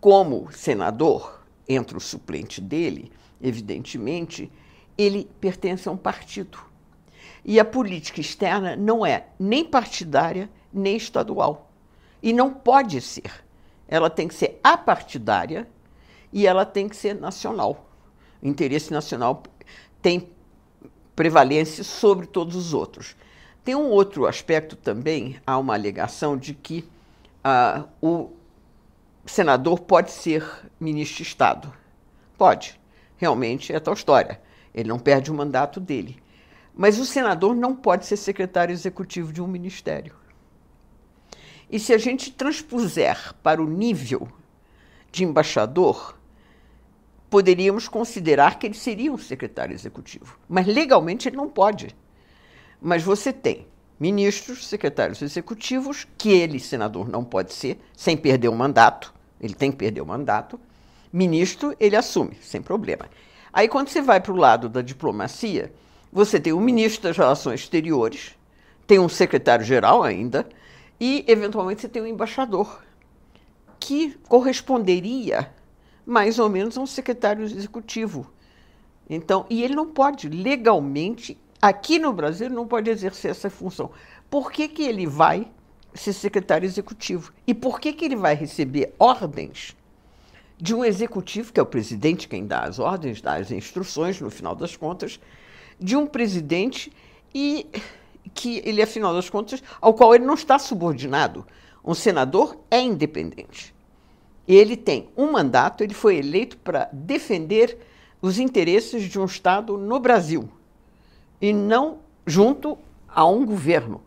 como 0.00 0.48
senador, 0.52 1.42
entre 1.68 1.96
o 1.96 2.00
suplente 2.00 2.60
dele, 2.60 3.10
evidentemente, 3.40 4.50
ele 4.96 5.28
pertence 5.40 5.88
a 5.88 5.92
um 5.92 5.96
partido. 5.96 6.58
E 7.44 7.60
a 7.60 7.64
política 7.64 8.20
externa 8.20 8.76
não 8.76 9.04
é 9.04 9.26
nem 9.38 9.64
partidária, 9.64 10.50
nem 10.72 10.96
estadual. 10.96 11.70
E 12.22 12.32
não 12.32 12.52
pode 12.52 13.00
ser. 13.00 13.44
Ela 13.88 14.10
tem 14.10 14.26
que 14.26 14.34
ser 14.34 14.58
apartidária 14.62 15.68
e 16.32 16.46
ela 16.46 16.64
tem 16.64 16.88
que 16.88 16.96
ser 16.96 17.14
nacional. 17.14 17.88
Interesse 18.42 18.92
nacional 18.92 19.42
tem 20.06 20.30
prevalência 21.16 21.82
sobre 21.82 22.28
todos 22.28 22.54
os 22.54 22.72
outros. 22.72 23.16
Tem 23.64 23.74
um 23.74 23.88
outro 23.88 24.24
aspecto 24.24 24.76
também, 24.76 25.40
há 25.44 25.58
uma 25.58 25.74
alegação 25.74 26.36
de 26.36 26.54
que 26.54 26.88
ah, 27.42 27.86
o 28.00 28.30
senador 29.26 29.80
pode 29.80 30.12
ser 30.12 30.48
ministro 30.78 31.16
de 31.16 31.22
Estado. 31.24 31.74
Pode, 32.38 32.80
realmente 33.16 33.72
é 33.72 33.80
tal 33.80 33.94
história. 33.94 34.40
Ele 34.72 34.88
não 34.88 35.00
perde 35.00 35.28
o 35.28 35.34
mandato 35.34 35.80
dele. 35.80 36.22
Mas 36.72 37.00
o 37.00 37.04
senador 37.04 37.56
não 37.56 37.74
pode 37.74 38.06
ser 38.06 38.16
secretário 38.16 38.72
executivo 38.72 39.32
de 39.32 39.42
um 39.42 39.48
ministério. 39.48 40.14
E 41.68 41.80
se 41.80 41.92
a 41.92 41.98
gente 41.98 42.30
transpuser 42.30 43.34
para 43.42 43.60
o 43.60 43.66
nível 43.68 44.28
de 45.10 45.24
embaixador, 45.24 46.15
poderíamos 47.28 47.88
considerar 47.88 48.58
que 48.58 48.66
ele 48.66 48.74
seria 48.74 49.12
um 49.12 49.18
secretário 49.18 49.74
executivo. 49.74 50.38
Mas 50.48 50.66
legalmente 50.66 51.28
ele 51.28 51.36
não 51.36 51.48
pode. 51.48 51.94
Mas 52.80 53.02
você 53.02 53.32
tem 53.32 53.66
ministros, 53.98 54.66
secretários 54.66 55.22
executivos, 55.22 56.06
que 56.18 56.30
ele, 56.30 56.60
senador, 56.60 57.08
não 57.08 57.24
pode 57.24 57.52
ser, 57.52 57.80
sem 57.96 58.16
perder 58.16 58.48
o 58.48 58.54
mandato. 58.54 59.12
Ele 59.40 59.54
tem 59.54 59.70
que 59.70 59.78
perder 59.78 60.00
o 60.00 60.06
mandato. 60.06 60.60
Ministro, 61.12 61.74
ele 61.80 61.96
assume, 61.96 62.36
sem 62.40 62.60
problema. 62.60 63.08
Aí, 63.52 63.68
quando 63.68 63.88
você 63.88 64.02
vai 64.02 64.20
para 64.20 64.32
o 64.32 64.36
lado 64.36 64.68
da 64.68 64.82
diplomacia, 64.82 65.72
você 66.12 66.38
tem 66.38 66.52
o 66.52 66.60
ministro 66.60 67.08
das 67.08 67.16
Relações 67.16 67.60
Exteriores, 67.60 68.36
tem 68.86 68.98
um 68.98 69.08
secretário-geral 69.08 70.02
ainda, 70.02 70.46
e, 71.00 71.24
eventualmente, 71.26 71.80
você 71.80 71.88
tem 71.88 72.02
um 72.02 72.06
embaixador, 72.06 72.82
que 73.80 74.16
corresponderia 74.28 75.50
mais 76.06 76.38
ou 76.38 76.48
menos 76.48 76.76
um 76.76 76.86
secretário 76.86 77.44
executivo. 77.44 78.30
Então, 79.10 79.44
e 79.50 79.62
ele 79.62 79.74
não 79.74 79.88
pode 79.88 80.28
legalmente, 80.28 81.36
aqui 81.60 81.98
no 81.98 82.12
Brasil, 82.12 82.48
não 82.48 82.66
pode 82.66 82.88
exercer 82.88 83.32
essa 83.32 83.50
função. 83.50 83.90
Por 84.30 84.52
que, 84.52 84.68
que 84.68 84.82
ele 84.82 85.06
vai 85.06 85.50
ser 85.94 86.12
secretário 86.12 86.66
executivo? 86.66 87.32
E 87.46 87.52
por 87.52 87.80
que, 87.80 87.92
que 87.92 88.04
ele 88.04 88.16
vai 88.16 88.34
receber 88.34 88.94
ordens 88.98 89.76
de 90.58 90.74
um 90.74 90.84
executivo, 90.84 91.52
que 91.52 91.60
é 91.60 91.62
o 91.62 91.66
presidente 91.66 92.28
quem 92.28 92.46
dá 92.46 92.60
as 92.60 92.78
ordens, 92.78 93.20
dá 93.20 93.34
as 93.34 93.50
instruções, 93.50 94.20
no 94.20 94.30
final 94.30 94.54
das 94.54 94.76
contas, 94.76 95.20
de 95.78 95.96
um 95.96 96.06
presidente 96.06 96.90
e 97.34 97.66
que 98.34 98.62
ele, 98.64 98.80
afinal 98.80 99.12
das 99.14 99.28
contas, 99.28 99.62
ao 99.80 99.94
qual 99.94 100.14
ele 100.14 100.24
não 100.24 100.34
está 100.34 100.58
subordinado. 100.58 101.46
Um 101.84 101.94
senador 101.94 102.58
é 102.70 102.80
independente. 102.80 103.75
Ele 104.46 104.76
tem 104.76 105.08
um 105.16 105.32
mandato, 105.32 105.82
ele 105.82 105.94
foi 105.94 106.18
eleito 106.18 106.56
para 106.58 106.88
defender 106.92 107.78
os 108.22 108.38
interesses 108.38 109.04
de 109.04 109.18
um 109.18 109.24
Estado 109.24 109.76
no 109.76 109.98
Brasil 109.98 110.48
e 111.40 111.52
não 111.52 111.98
junto 112.26 112.78
a 113.08 113.24
um 113.26 113.44
governo, 113.44 114.02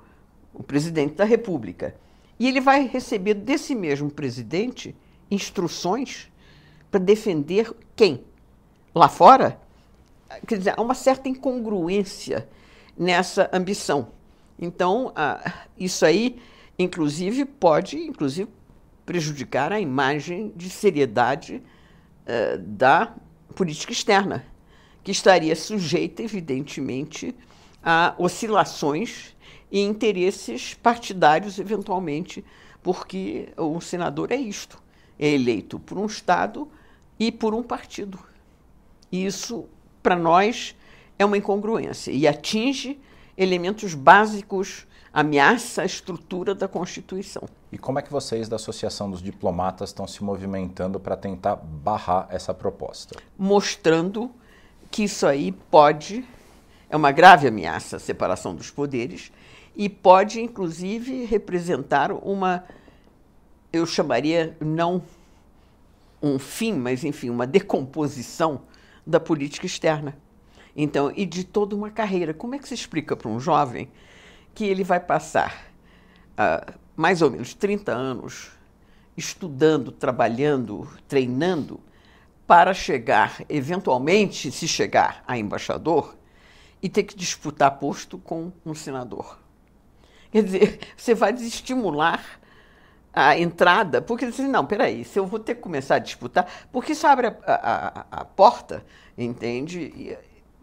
o 0.54 0.64
presidente 0.64 1.16
da 1.16 1.24
República. 1.24 1.96
E 2.40 2.48
ele 2.48 2.62
vai 2.62 2.88
receber 2.88 3.34
desse 3.34 3.76
mesmo 3.76 4.10
presidente 4.10 4.96
instruções 5.30 6.30
para 6.90 7.00
defender 7.00 7.72
quem? 7.96 8.24
Lá 8.94 9.08
fora? 9.08 9.60
Quer 10.48 10.58
dizer, 10.58 10.74
há 10.78 10.82
uma 10.82 10.94
certa 10.94 11.28
incongruência 11.28 12.48
nessa 12.98 13.50
ambição. 13.54 14.10
Então, 14.60 15.12
ah, 15.16 15.66
isso 15.78 16.06
aí, 16.06 16.40
inclusive, 16.78 17.46
pode, 17.46 17.98
inclusive, 17.98 18.50
prejudicar 19.10 19.74
a 19.74 19.80
imagem 19.80 20.54
de 20.56 20.70
seriedade 20.70 21.64
uh, 22.28 22.60
da 22.60 23.16
política 23.56 23.92
externa, 23.92 24.46
que 25.04 25.10
estaria 25.10 25.56
sujeita, 25.56 26.22
evidentemente, 26.22 27.34
a 27.84 28.14
oscilações 28.20 29.36
e 29.72 29.80
interesses 29.82 30.76
partidários, 30.76 31.58
eventualmente, 31.58 32.46
porque 32.84 33.50
o 33.58 33.82
senador 33.82 34.32
é 34.32 34.36
isto: 34.36 34.80
é 35.18 35.28
eleito 35.28 35.80
por 35.80 35.98
um 35.98 36.06
Estado 36.06 36.70
e 37.20 37.32
por 37.32 37.56
um 37.56 37.64
partido. 37.64 38.20
E 39.12 39.26
isso, 39.26 39.66
para 40.04 40.16
nós, 40.16 40.76
é 41.18 41.26
uma 41.26 41.36
incongruência 41.36 42.12
e 42.12 42.28
atinge 42.28 43.00
elementos 43.36 43.96
básicos, 43.96 44.86
ameaça 45.14 45.82
a 45.82 45.86
estrutura 45.86 46.54
da 46.54 46.68
Constituição. 46.68 47.44
E 47.72 47.78
como 47.78 48.00
é 48.00 48.02
que 48.02 48.12
vocês 48.12 48.48
da 48.48 48.56
Associação 48.56 49.10
dos 49.10 49.22
Diplomatas 49.22 49.90
estão 49.90 50.08
se 50.08 50.24
movimentando 50.24 51.00
para 51.00 51.16
tentar 51.16 51.56
barrar 51.56 52.28
essa 52.30 52.54
proposta? 52.54 53.16
Mostrando 53.38 54.32
que 54.92 55.04
isso 55.04 55.26
aí 55.26 55.52
pode, 55.52 56.26
é 56.90 56.96
uma 56.96 57.12
grave 57.12 57.48
ameaça 57.48 57.98
à 57.98 58.00
separação 58.00 58.56
dos 58.56 58.72
poderes 58.72 59.32
e 59.76 59.88
pode, 59.88 60.42
inclusive, 60.42 61.26
representar 61.26 62.12
uma, 62.12 62.64
eu 63.72 63.86
chamaria 63.86 64.58
não 64.60 65.02
um 66.22 66.38
fim, 66.38 66.74
mas 66.74 67.04
enfim, 67.04 67.30
uma 67.30 67.48
decomposição 67.48 68.62
da 69.06 69.20
política 69.20 69.66
externa. 69.66 70.18
Então, 70.76 71.12
e 71.16 71.26
de 71.26 71.44
toda 71.44 71.76
uma 71.76 71.90
carreira. 71.90 72.34
Como 72.34 72.56
é 72.56 72.60
que 72.60 72.68
se 72.68 72.74
explica 72.74 73.16
para 73.16 73.30
um 73.30 73.40
jovem 73.40 73.90
que 74.60 74.66
ele 74.66 74.84
vai 74.84 75.00
passar 75.00 75.72
uh, 76.34 76.78
mais 76.94 77.22
ou 77.22 77.32
menos 77.32 77.54
30 77.54 77.94
anos 77.94 78.52
estudando, 79.16 79.90
trabalhando, 79.90 80.86
treinando 81.08 81.80
para 82.46 82.74
chegar, 82.74 83.42
eventualmente, 83.48 84.52
se 84.52 84.68
chegar 84.68 85.24
a 85.26 85.38
embaixador, 85.38 86.14
e 86.84 86.90
ter 86.90 87.04
que 87.04 87.16
disputar 87.16 87.80
posto 87.80 88.18
com 88.18 88.52
um 88.66 88.76
senador? 88.76 89.40
Quer 90.30 90.44
dizer, 90.44 90.80
você 90.98 91.16
vai 91.16 91.32
desestimular 91.32 92.22
a 93.14 93.40
entrada, 93.40 94.02
porque 94.02 94.26
você 94.26 94.42
diz, 94.42 94.52
não, 94.52 94.66
peraí, 94.66 95.06
se 95.06 95.18
eu 95.18 95.26
vou 95.26 95.40
ter 95.40 95.56
que 95.56 95.62
começar 95.62 95.96
a 95.96 96.00
disputar, 96.00 96.68
porque 96.70 96.92
isso 96.92 97.08
abre 97.08 97.28
a, 97.28 97.36
a, 97.46 98.06
a 98.12 98.26
porta, 98.26 98.86
entende, 99.18 100.18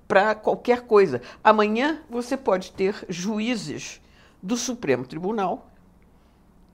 para 0.06 0.34
qualquer 0.34 0.82
coisa. 0.82 1.20
Amanhã 1.42 2.02
você 2.08 2.36
pode 2.36 2.72
ter 2.72 3.04
juízes 3.08 4.00
do 4.42 4.56
Supremo 4.56 5.06
Tribunal 5.06 5.70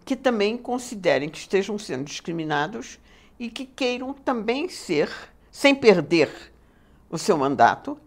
que 0.05 0.17
também 0.17 0.57
considerem 0.57 1.29
que 1.29 1.39
estejam 1.39 1.79
sendo 1.79 2.05
discriminados 2.05 2.99
e 3.39 3.49
que 3.49 3.65
queiram 3.65 4.13
também 4.13 4.69
ser, 4.69 5.11
sem 5.51 5.75
perder 5.75 6.53
o 7.09 7.19
seu 7.19 7.37
mandato, 7.37 7.99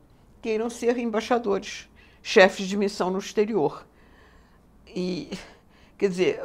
queiram 0.41 0.70
ser 0.70 0.98
embaixadores, 0.98 1.88
chefes 2.22 2.67
de 2.67 2.77
missão 2.77 3.10
no 3.10 3.20
exterior. 3.20 3.86
E, 4.88 5.38
quer 5.98 6.10
dizer, 6.10 6.41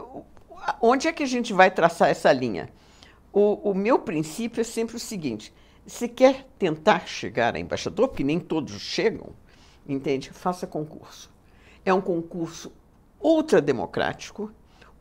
onde 0.80 1.08
é 1.08 1.12
que 1.12 1.22
a 1.22 1.26
gente 1.26 1.52
vai 1.52 1.70
traçar 1.70 2.08
essa 2.08 2.32
linha? 2.32 2.70
O, 3.32 3.70
o 3.70 3.74
meu 3.74 3.98
princípio 3.98 4.60
é 4.60 4.64
sempre 4.64 4.96
o 4.96 5.00
seguinte: 5.00 5.52
se 5.86 6.08
quer 6.08 6.46
tentar 6.58 7.06
chegar 7.06 7.54
a 7.54 7.58
embaixador, 7.58 8.08
porque 8.08 8.24
nem 8.24 8.38
todos 8.38 8.80
chegam, 8.80 9.30
entende? 9.88 10.30
Faça 10.30 10.66
concurso. 10.66 11.30
É 11.84 11.92
um 11.92 12.00
concurso 12.00 12.72
ultra 13.20 13.60
democrático, 13.60 14.52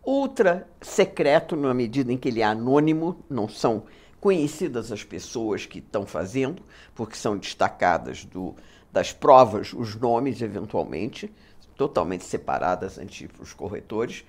ultra 0.03 0.67
secreto, 0.81 1.55
na 1.55 1.74
medida 1.74 2.12
em 2.12 2.17
que 2.17 2.29
ele 2.29 2.41
é 2.41 2.45
anônimo, 2.45 3.24
não 3.29 3.48
são 3.48 3.83
conhecidas 4.19 4.91
as 4.91 5.03
pessoas 5.03 5.65
que 5.65 5.79
estão 5.79 6.05
fazendo, 6.05 6.62
porque 6.94 7.15
são 7.15 7.37
destacadas 7.37 8.25
do, 8.25 8.55
das 8.92 9.13
provas, 9.13 9.74
os 9.74 9.96
nomes, 9.96 10.42
eventualmente, 10.42 11.31
totalmente 11.75 12.25
separadas 12.25 12.98
entre 12.98 13.29
os 13.39 13.53
corretores. 13.53 14.25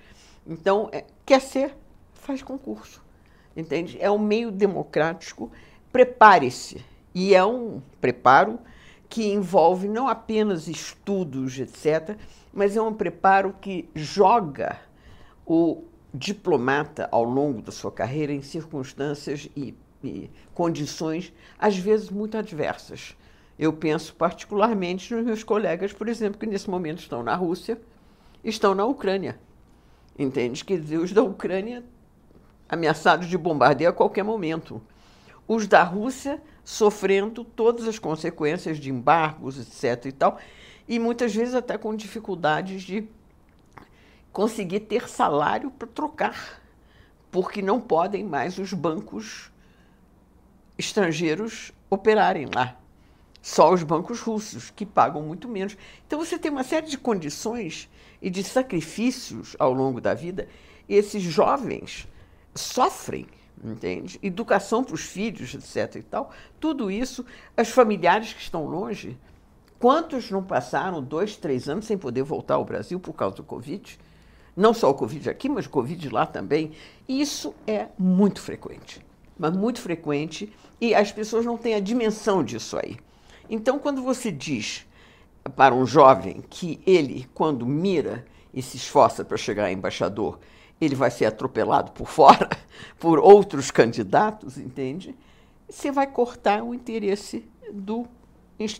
Então, 0.47 0.89
é, 0.91 1.03
quer 1.25 1.41
ser, 1.41 1.75
faz 2.13 2.41
concurso. 2.41 3.01
Entende? 3.55 3.97
É 3.99 4.09
um 4.09 4.17
meio 4.17 4.49
democrático. 4.49 5.51
Prepare-se. 5.91 6.83
E 7.13 7.35
é 7.35 7.43
um 7.43 7.81
preparo 7.99 8.59
que 9.09 9.27
envolve 9.31 9.89
não 9.89 10.07
apenas 10.07 10.67
estudos, 10.67 11.59
etc., 11.59 12.17
mas 12.53 12.77
é 12.77 12.81
um 12.81 12.93
preparo 12.93 13.53
que 13.59 13.89
joga 13.93 14.79
o 15.45 15.83
diplomata 16.13 17.07
ao 17.11 17.23
longo 17.23 17.61
da 17.61 17.71
sua 17.71 17.91
carreira 17.91 18.31
em 18.31 18.41
circunstâncias 18.41 19.49
e, 19.55 19.75
e 20.03 20.29
condições, 20.53 21.33
às 21.59 21.77
vezes, 21.77 22.09
muito 22.09 22.37
adversas. 22.37 23.15
Eu 23.59 23.73
penso 23.73 24.15
particularmente 24.15 25.13
nos 25.13 25.25
meus 25.25 25.43
colegas, 25.43 25.93
por 25.93 26.07
exemplo, 26.07 26.39
que 26.39 26.45
nesse 26.45 26.69
momento 26.69 26.99
estão 26.99 27.21
na 27.21 27.35
Rússia, 27.35 27.79
estão 28.43 28.73
na 28.73 28.85
Ucrânia. 28.85 29.39
Entende? 30.17 30.63
Quer 30.63 30.79
dizer, 30.79 30.97
os 30.97 31.11
da 31.11 31.21
Ucrânia 31.21 31.83
ameaçados 32.67 33.27
de 33.27 33.37
bombardeio 33.37 33.89
a 33.89 33.93
qualquer 33.93 34.23
momento. 34.23 34.81
Os 35.47 35.67
da 35.67 35.83
Rússia 35.83 36.41
sofrendo 36.63 37.43
todas 37.43 37.87
as 37.87 37.99
consequências 37.99 38.77
de 38.77 38.89
embargos, 38.89 39.57
etc. 39.57 40.05
e 40.05 40.11
tal, 40.11 40.39
e 40.87 40.99
muitas 40.99 41.33
vezes 41.33 41.55
até 41.55 41.77
com 41.77 41.95
dificuldades 41.95 42.83
de 42.83 43.07
conseguir 44.31 44.81
ter 44.81 45.09
salário 45.09 45.71
para 45.71 45.87
trocar, 45.87 46.61
porque 47.29 47.61
não 47.61 47.79
podem 47.79 48.23
mais 48.23 48.57
os 48.57 48.73
bancos 48.73 49.51
estrangeiros 50.77 51.71
operarem 51.89 52.47
lá. 52.53 52.77
Só 53.41 53.73
os 53.73 53.81
bancos 53.81 54.19
russos, 54.19 54.69
que 54.69 54.85
pagam 54.85 55.23
muito 55.23 55.47
menos. 55.47 55.75
Então 56.05 56.19
você 56.19 56.37
tem 56.37 56.51
uma 56.51 56.63
série 56.63 56.87
de 56.87 56.97
condições 56.97 57.89
e 58.21 58.29
de 58.29 58.43
sacrifícios 58.43 59.55
ao 59.57 59.73
longo 59.73 59.99
da 59.99 60.13
vida. 60.13 60.47
E 60.87 60.95
esses 60.95 61.23
jovens 61.23 62.07
sofrem, 62.53 63.25
entende? 63.63 64.19
Educação 64.21 64.83
para 64.83 64.95
os 64.95 65.01
filhos, 65.01 65.53
etc. 65.53 65.95
e 65.97 66.03
tal. 66.03 66.31
Tudo 66.59 66.89
isso, 66.89 67.25
as 67.55 67.69
familiares 67.69 68.33
que 68.33 68.41
estão 68.41 68.65
longe. 68.65 69.17
Quantos 69.79 70.29
não 70.29 70.43
passaram 70.43 71.01
dois, 71.01 71.35
três 71.35 71.67
anos 71.67 71.85
sem 71.85 71.97
poder 71.97 72.23
voltar 72.23 72.55
ao 72.55 72.65
Brasil 72.65 72.99
por 72.99 73.13
causa 73.13 73.35
do 73.37 73.43
Covid? 73.43 73.99
Não 74.55 74.73
só 74.73 74.89
o 74.89 74.93
Covid 74.93 75.29
aqui, 75.29 75.49
mas 75.49 75.65
o 75.65 75.69
Covid 75.69 76.09
lá 76.09 76.25
também. 76.25 76.71
Isso 77.07 77.55
é 77.65 77.87
muito 77.97 78.41
frequente, 78.41 79.03
mas 79.39 79.55
muito 79.55 79.81
frequente, 79.81 80.53
e 80.79 80.93
as 80.93 81.11
pessoas 81.11 81.45
não 81.45 81.57
têm 81.57 81.73
a 81.73 81.79
dimensão 81.79 82.43
disso 82.43 82.77
aí. 82.77 82.97
Então, 83.49 83.79
quando 83.79 84.03
você 84.03 84.31
diz 84.31 84.85
para 85.55 85.73
um 85.73 85.85
jovem 85.85 86.43
que 86.49 86.79
ele, 86.85 87.27
quando 87.33 87.65
mira 87.65 88.25
e 88.53 88.61
se 88.61 88.77
esforça 88.77 89.25
para 89.25 89.37
chegar 89.37 89.65
a 89.65 89.71
embaixador, 89.71 90.39
ele 90.81 90.95
vai 90.95 91.11
ser 91.11 91.25
atropelado 91.25 91.91
por 91.91 92.07
fora 92.07 92.49
por 92.99 93.19
outros 93.19 93.69
candidatos, 93.69 94.57
entende? 94.57 95.15
Você 95.69 95.91
vai 95.91 96.07
cortar 96.07 96.63
o 96.63 96.73
interesse 96.73 97.45
do, 97.71 98.07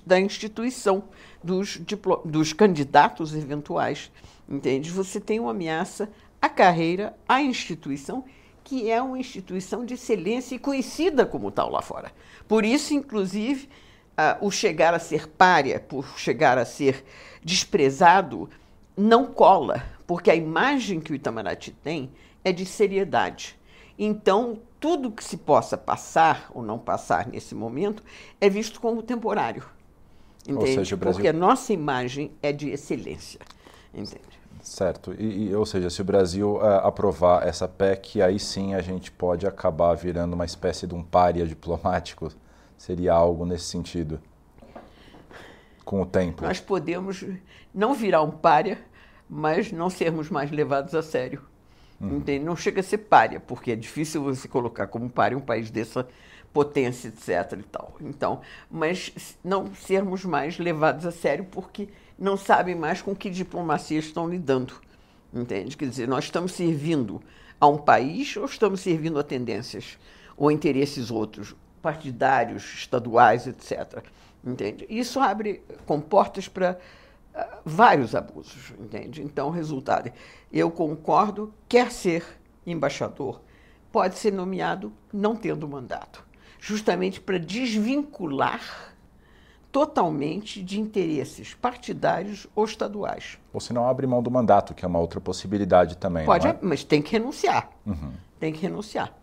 da 0.05 0.19
instituição, 0.19 1.03
dos, 1.41 1.79
dos 2.25 2.51
candidatos 2.51 3.35
eventuais, 3.35 4.11
entende? 4.49 4.89
Você 4.89 5.21
tem 5.21 5.39
uma 5.39 5.51
ameaça 5.51 6.09
à 6.41 6.49
carreira, 6.49 7.15
à 7.29 7.41
instituição, 7.41 8.25
que 8.63 8.89
é 8.89 9.01
uma 9.01 9.19
instituição 9.19 9.85
de 9.85 9.93
excelência 9.93 10.55
e 10.55 10.59
conhecida 10.59 11.25
como 11.25 11.51
tal 11.51 11.69
lá 11.69 11.81
fora. 11.81 12.11
Por 12.47 12.65
isso, 12.65 12.93
inclusive, 12.93 13.69
uh, 14.17 14.45
o 14.45 14.51
chegar 14.51 14.93
a 14.93 14.99
ser 14.99 15.27
párea, 15.27 15.79
por 15.79 16.17
chegar 16.17 16.57
a 16.57 16.65
ser 16.65 17.03
desprezado, 17.43 18.49
não 18.95 19.25
cola, 19.25 19.83
porque 20.11 20.29
a 20.29 20.35
imagem 20.35 20.99
que 20.99 21.13
o 21.13 21.15
Itamaraty 21.15 21.71
tem 21.71 22.11
é 22.43 22.51
de 22.51 22.65
seriedade. 22.65 23.57
Então, 23.97 24.59
tudo 24.77 25.09
que 25.09 25.23
se 25.23 25.37
possa 25.37 25.77
passar 25.77 26.51
ou 26.53 26.61
não 26.61 26.77
passar 26.77 27.29
nesse 27.29 27.55
momento 27.55 28.03
é 28.41 28.49
visto 28.49 28.81
como 28.81 29.01
temporário. 29.01 29.63
Entende? 30.45 30.73
Seja, 30.73 30.97
Brasil... 30.97 31.15
Porque 31.15 31.29
a 31.29 31.33
nossa 31.33 31.71
imagem 31.71 32.29
é 32.43 32.51
de 32.51 32.71
excelência. 32.71 33.39
Entende? 33.93 34.37
Certo. 34.61 35.15
E, 35.17 35.47
e, 35.47 35.55
ou 35.55 35.65
seja, 35.65 35.89
se 35.89 36.01
o 36.01 36.03
Brasil 36.03 36.55
uh, 36.57 36.85
aprovar 36.85 37.47
essa 37.47 37.65
PEC, 37.65 38.21
aí 38.21 38.37
sim 38.37 38.73
a 38.73 38.81
gente 38.81 39.09
pode 39.09 39.47
acabar 39.47 39.93
virando 39.93 40.33
uma 40.33 40.43
espécie 40.43 40.85
de 40.85 40.93
um 40.93 41.01
pária 41.01 41.47
diplomático 41.47 42.33
Seria 42.77 43.13
algo 43.13 43.45
nesse 43.45 43.63
sentido? 43.63 44.19
Com 45.85 46.01
o 46.01 46.05
tempo. 46.05 46.43
Nós 46.43 46.59
podemos 46.59 47.23
não 47.73 47.93
virar 47.93 48.23
um 48.23 48.31
párea, 48.31 48.77
mas 49.31 49.71
não 49.71 49.89
sermos 49.89 50.29
mais 50.29 50.51
levados 50.51 50.93
a 50.93 51.01
sério. 51.01 51.41
Uhum. 51.99 52.17
Entende? 52.17 52.43
Não 52.43 52.55
chega 52.55 52.81
a 52.81 52.83
ser 52.83 52.97
párea, 52.97 53.39
porque 53.39 53.71
é 53.71 53.75
difícil 53.75 54.21
você 54.21 54.45
colocar 54.45 54.87
como 54.87 55.09
párea 55.09 55.37
um 55.37 55.41
país 55.41 55.71
dessa 55.71 56.05
potência, 56.51 57.07
etc. 57.07 57.59
e 57.59 57.63
tal. 57.63 57.95
Então, 58.01 58.41
mas 58.69 59.37
não 59.41 59.73
sermos 59.73 60.25
mais 60.25 60.59
levados 60.59 61.05
a 61.05 61.11
sério 61.11 61.45
porque 61.49 61.87
não 62.19 62.35
sabem 62.35 62.75
mais 62.75 63.01
com 63.01 63.15
que 63.15 63.29
diplomacia 63.29 63.99
estão 63.99 64.27
lidando. 64.27 64.73
Entende? 65.33 65.77
Quer 65.77 65.87
dizer, 65.87 66.07
nós 66.09 66.25
estamos 66.25 66.51
servindo 66.51 67.21
a 67.57 67.67
um 67.67 67.77
país 67.77 68.35
ou 68.35 68.43
estamos 68.43 68.81
servindo 68.81 69.17
a 69.17 69.23
tendências 69.23 69.97
ou 70.35 70.51
interesses 70.51 71.09
outros? 71.09 71.55
partidários, 71.81 72.63
estaduais, 72.75 73.47
etc. 73.47 74.03
Entende? 74.43 74.85
Isso 74.89 75.19
abre 75.19 75.63
comportas 75.85 76.47
para 76.47 76.77
vários 77.65 78.15
abusos, 78.15 78.73
entende? 78.79 79.21
Então, 79.21 79.49
resultado, 79.49 80.11
eu 80.51 80.69
concordo, 80.69 81.53
quer 81.67 81.91
ser 81.91 82.25
embaixador, 82.65 83.41
pode 83.91 84.17
ser 84.17 84.31
nomeado 84.31 84.91
não 85.11 85.35
tendo 85.35 85.67
mandato, 85.67 86.25
justamente 86.59 87.19
para 87.19 87.37
desvincular 87.37 88.61
totalmente 89.71 90.61
de 90.61 90.79
interesses 90.79 91.53
partidários 91.53 92.45
ou 92.53 92.65
estaduais. 92.65 93.39
Ou 93.53 93.59
se 93.61 93.71
não 93.71 93.87
abre 93.87 94.05
mão 94.05 94.21
do 94.21 94.29
mandato, 94.29 94.73
que 94.73 94.83
é 94.83 94.87
uma 94.87 94.99
outra 94.99 95.21
possibilidade 95.21 95.95
também. 95.97 96.25
Pode, 96.25 96.47
é? 96.47 96.57
mas 96.61 96.83
tem 96.83 97.01
que 97.01 97.13
renunciar. 97.13 97.69
Uhum. 97.85 98.11
Tem 98.39 98.51
que 98.51 98.59
renunciar. 98.59 99.13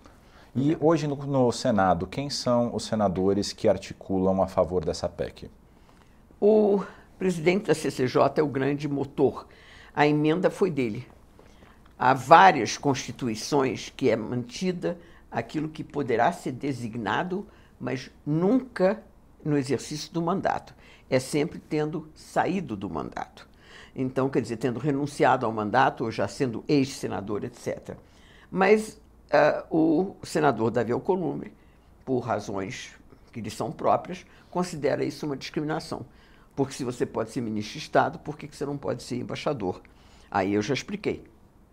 E 0.57 0.77
hoje 0.81 1.07
no, 1.07 1.15
no, 1.15 1.53
Senado, 1.53 2.07
quem 2.07 2.31
são 2.31 2.75
os 2.75 2.85
senadores 2.85 3.53
que 3.53 3.69
articulam 3.69 4.43
a 4.43 4.49
favor 4.49 4.85
dessa 4.85 5.09
PEC? 5.09 5.51
O 6.41 6.83
presidente 7.19 7.67
da 7.67 7.75
CCJ 7.75 8.35
é 8.37 8.43
o 8.43 8.49
grande 8.49 8.89
motor. 8.89 9.47
A 9.95 10.07
emenda 10.07 10.51
foi 10.51 10.71
dele. 10.71 11.07
Há 11.99 12.15
várias 12.15 12.79
constituições 12.79 13.93
que 13.97 14.09
é 14.09 14.17
mantida 14.17 14.97
aquilo 15.31 15.69
que 15.69 15.83
poderá 15.83 16.31
ser 16.33 16.53
designado, 16.53 17.47
mas 17.79 18.11
nunca 18.25 19.03
no 19.45 19.59
exercício 19.59 20.13
do 20.13 20.23
mandato. 20.23 20.75
É 21.11 21.19
sempre 21.19 21.59
tendo 21.59 22.09
saído 22.15 22.77
do 22.77 22.89
mandato. 22.89 23.49
Então, 23.95 24.29
quer 24.29 24.41
dizer, 24.41 24.59
tendo 24.59 24.79
renunciado 24.79 25.45
ao 25.45 25.53
mandato 25.53 26.05
ou 26.05 26.11
já 26.11 26.29
sendo 26.29 26.65
ex-senador, 26.69 27.43
etc. 27.43 27.97
Mas 28.51 29.01
uh, 29.71 29.77
o 29.77 30.17
senador 30.23 30.71
Davi 30.71 30.93
Alcolumbre, 30.93 31.53
por 32.05 32.21
razões 32.21 32.95
que 33.33 33.41
lhe 33.41 33.51
são 33.51 33.73
próprias, 33.73 34.25
considera 34.51 35.05
isso 35.05 35.27
uma 35.27 35.37
discriminação. 35.37 36.07
Porque 36.59 36.75
se 36.75 36.83
você 36.83 37.07
pode 37.07 37.31
ser 37.31 37.41
ministro 37.41 37.75
de 37.75 37.79
Estado, 37.79 38.19
por 38.19 38.37
que 38.37 38.49
você 38.49 38.67
não 38.67 38.77
pode 38.77 39.05
ser 39.05 39.15
embaixador? 39.15 39.81
Aí 40.29 40.55
eu 40.55 40.61
já 40.61 40.75
expliquei. 40.75 41.23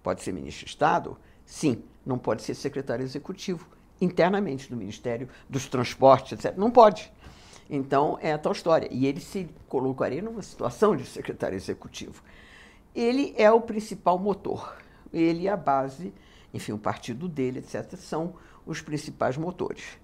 Pode 0.04 0.22
ser 0.22 0.32
ministro 0.32 0.64
de 0.64 0.70
Estado? 0.70 1.18
Sim. 1.44 1.82
Não 2.06 2.20
pode 2.20 2.44
ser 2.44 2.54
secretário 2.54 3.02
executivo 3.02 3.68
internamente 4.00 4.70
do 4.70 4.78
Ministério 4.78 5.28
dos 5.50 5.68
Transportes, 5.68 6.34
etc. 6.34 6.56
Não 6.56 6.70
pode. 6.70 7.12
Então, 7.68 8.20
é 8.22 8.32
a 8.32 8.38
tal 8.38 8.52
história. 8.52 8.88
E 8.92 9.08
ele 9.08 9.20
se 9.20 9.50
colocaria 9.68 10.22
numa 10.22 10.44
situação 10.44 10.96
de 10.96 11.04
secretário 11.08 11.56
executivo. 11.56 12.22
Ele 12.94 13.34
é 13.40 13.50
o 13.52 13.62
principal 13.62 14.20
motor. 14.20 14.78
Ele 15.12 15.50
a 15.50 15.58
base, 15.58 16.14
enfim, 16.54 16.74
o 16.74 16.78
partido 16.78 17.28
dele, 17.28 17.58
etc., 17.58 17.96
são 17.98 18.36
os 18.68 18.82
principais 18.82 19.36
motores. 19.36 19.98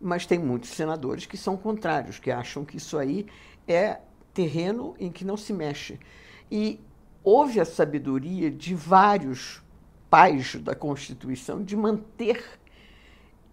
Mas 0.00 0.26
tem 0.26 0.38
muitos 0.38 0.70
senadores 0.70 1.26
que 1.26 1.36
são 1.36 1.56
contrários, 1.56 2.20
que 2.20 2.30
acham 2.30 2.64
que 2.64 2.76
isso 2.76 2.96
aí 2.96 3.26
é 3.66 3.98
terreno 4.38 4.94
em 5.00 5.10
que 5.10 5.24
não 5.24 5.36
se 5.36 5.52
mexe. 5.52 5.98
E 6.48 6.78
houve 7.24 7.58
a 7.58 7.64
sabedoria 7.64 8.48
de 8.48 8.72
vários 8.72 9.60
pais 10.08 10.54
da 10.54 10.76
Constituição 10.76 11.60
de 11.60 11.76
manter 11.76 12.44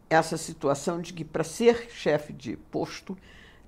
essa 0.07 0.37
situação 0.37 1.01
de 1.01 1.11
que, 1.11 1.25
para 1.25 1.43
ser 1.43 1.89
chefe 1.89 2.31
de 2.31 2.55
posto, 2.55 3.17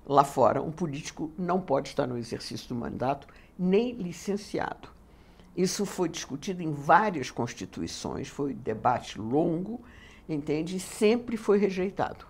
lá 0.06 0.22
fora, 0.22 0.62
um 0.62 0.70
político 0.70 1.32
não 1.36 1.60
pode 1.60 1.88
estar 1.88 2.06
no 2.06 2.16
exercício 2.16 2.68
do 2.68 2.76
mandato 2.76 3.26
nem 3.58 3.94
licenciado. 3.94 4.88
Isso 5.56 5.84
foi 5.84 6.08
discutido 6.08 6.62
em 6.62 6.72
várias 6.72 7.32
constituições, 7.32 8.28
foi 8.28 8.52
um 8.52 8.58
debate 8.58 9.18
longo, 9.18 9.80
entende? 10.28 10.76
E 10.76 10.80
sempre 10.80 11.36
foi 11.36 11.58
rejeitado. 11.58 12.24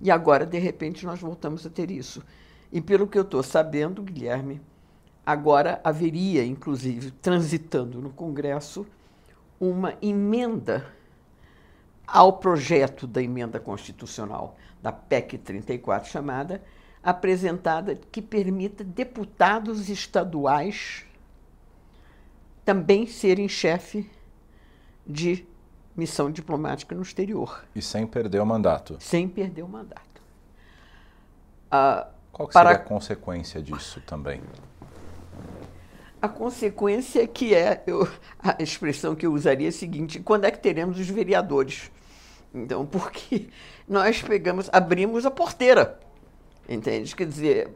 E 0.00 0.10
agora, 0.10 0.46
de 0.46 0.58
repente, 0.58 1.04
nós 1.04 1.20
voltamos 1.20 1.66
a 1.66 1.70
ter 1.70 1.90
isso. 1.90 2.24
E 2.72 2.80
pelo 2.80 3.06
que 3.06 3.18
eu 3.18 3.22
estou 3.22 3.42
sabendo, 3.42 4.02
Guilherme, 4.02 4.60
agora 5.24 5.80
haveria, 5.84 6.44
inclusive, 6.44 7.10
transitando 7.10 8.00
no 8.00 8.10
Congresso, 8.10 8.86
uma 9.60 9.94
emenda 10.00 10.90
ao 12.06 12.32
projeto 12.32 13.06
da 13.06 13.22
emenda 13.22 13.60
constitucional 13.60 14.56
da 14.82 14.90
PEC 14.90 15.38
34, 15.38 16.10
chamada 16.10 16.62
apresentada 17.02 17.94
que 18.10 18.22
permita 18.22 18.82
deputados 18.82 19.88
estaduais 19.88 21.04
também 22.64 23.06
serem 23.06 23.48
chefe 23.48 24.08
de 25.06 25.44
missão 25.96 26.30
diplomática 26.30 26.94
no 26.94 27.02
exterior. 27.02 27.64
E 27.74 27.82
sem 27.82 28.06
perder 28.06 28.40
o 28.40 28.46
mandato. 28.46 28.96
Sem 29.00 29.28
perder 29.28 29.62
o 29.62 29.68
mandato. 29.68 30.22
Ah, 31.70 32.08
Qual 32.32 32.48
para... 32.48 32.70
seria 32.70 32.82
a 32.82 32.88
consequência 32.88 33.62
disso 33.62 34.00
também? 34.06 34.40
A 36.20 36.28
consequência 36.28 37.26
que 37.26 37.54
é, 37.54 37.82
eu, 37.86 38.08
a 38.38 38.62
expressão 38.62 39.14
que 39.14 39.26
eu 39.26 39.32
usaria 39.32 39.68
é 39.68 39.70
a 39.70 39.72
seguinte, 39.72 40.20
quando 40.20 40.44
é 40.44 40.50
que 40.50 40.58
teremos 40.58 40.98
os 40.98 41.08
vereadores? 41.08 41.90
Então, 42.54 42.86
porque 42.86 43.48
nós 43.88 44.22
pegamos, 44.22 44.68
abrimos 44.72 45.26
a 45.26 45.30
porteira 45.30 46.00
Entende? 46.68 47.14
Quer 47.14 47.26
dizer, 47.26 47.70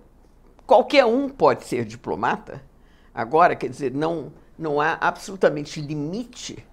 qualquer 0.66 1.04
um 1.04 1.28
pode 1.28 1.64
ser 1.64 1.84
diplomata. 1.84 2.62
Agora, 3.12 3.56
quer 3.56 3.68
dizer, 3.68 3.92
não, 3.92 4.32
não 4.58 4.80
há 4.80 4.96
absolutamente 5.00 5.80
limite. 5.80 6.64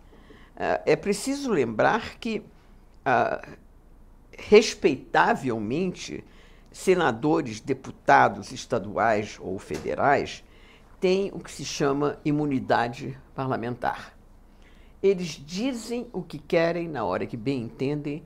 Uh, 0.55 0.81
é 0.85 0.95
preciso 0.95 1.51
lembrar 1.51 2.17
que, 2.19 2.39
uh, 2.39 3.55
respeitavelmente, 4.37 6.23
senadores, 6.73 7.61
deputados 7.61 8.51
estaduais 8.51 9.37
ou 9.39 9.57
federais 9.59 10.43
têm 10.99 11.29
o 11.31 11.39
que 11.39 11.51
se 11.51 11.63
chama 11.63 12.17
imunidade 12.25 13.17
parlamentar. 13.35 14.13
Eles 15.01 15.41
dizem 15.45 16.07
o 16.11 16.23
que 16.23 16.39
querem 16.39 16.87
na 16.87 17.05
hora 17.05 17.27
que 17.27 17.37
bem 17.37 17.61
entendem, 17.61 18.23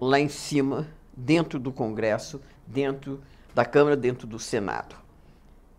lá 0.00 0.18
em 0.18 0.28
cima, 0.28 0.88
dentro 1.14 1.58
do 1.58 1.70
Congresso, 1.70 2.40
dentro 2.66 3.20
da 3.54 3.64
Câmara, 3.64 3.96
dentro 3.96 4.26
do 4.26 4.38
Senado. 4.38 4.96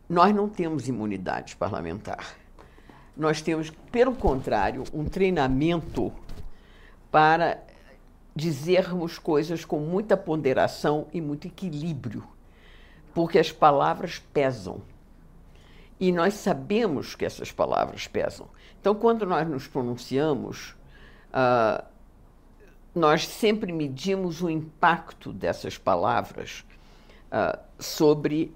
Nós 0.08 0.36
não 0.36 0.48
temos 0.48 0.88
imunidade 0.88 1.56
parlamentar. 1.56 2.36
Nós 3.18 3.42
temos, 3.42 3.72
pelo 3.92 4.14
contrário, 4.14 4.84
um 4.94 5.06
treinamento 5.06 6.14
para 7.10 7.71
dizermos 8.36 9.20
coisas 9.20 9.66
com 9.66 9.80
muita 9.80 10.16
ponderação 10.16 11.08
e 11.14 11.20
muito 11.20 11.48
equilíbrio, 11.48 12.24
porque 13.14 13.38
as 13.38 13.52
palavras 13.52 14.20
pesam. 14.34 14.82
E 16.00 16.12
nós 16.12 16.34
sabemos 16.36 17.14
que 17.14 17.26
essas 17.26 17.52
palavras 17.52 18.08
pesam. 18.08 18.48
Então, 18.80 18.96
quando 18.96 19.26
nós 19.26 19.48
nos 19.48 19.68
pronunciamos, 19.68 20.76
uh, 21.30 21.84
nós 22.96 23.28
sempre 23.28 23.72
medimos 23.72 24.42
o 24.42 24.50
impacto 24.50 25.32
dessas 25.32 25.78
palavras 25.78 26.66
uh, 27.32 27.60
sobre 27.78 28.54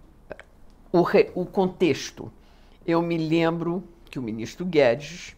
o, 0.91 1.01
re, 1.01 1.31
o 1.35 1.45
contexto. 1.45 2.31
Eu 2.87 3.01
me 3.01 3.17
lembro 3.17 3.83
que 4.09 4.17
o 4.17 4.21
ministro 4.21 4.65
Guedes, 4.65 5.35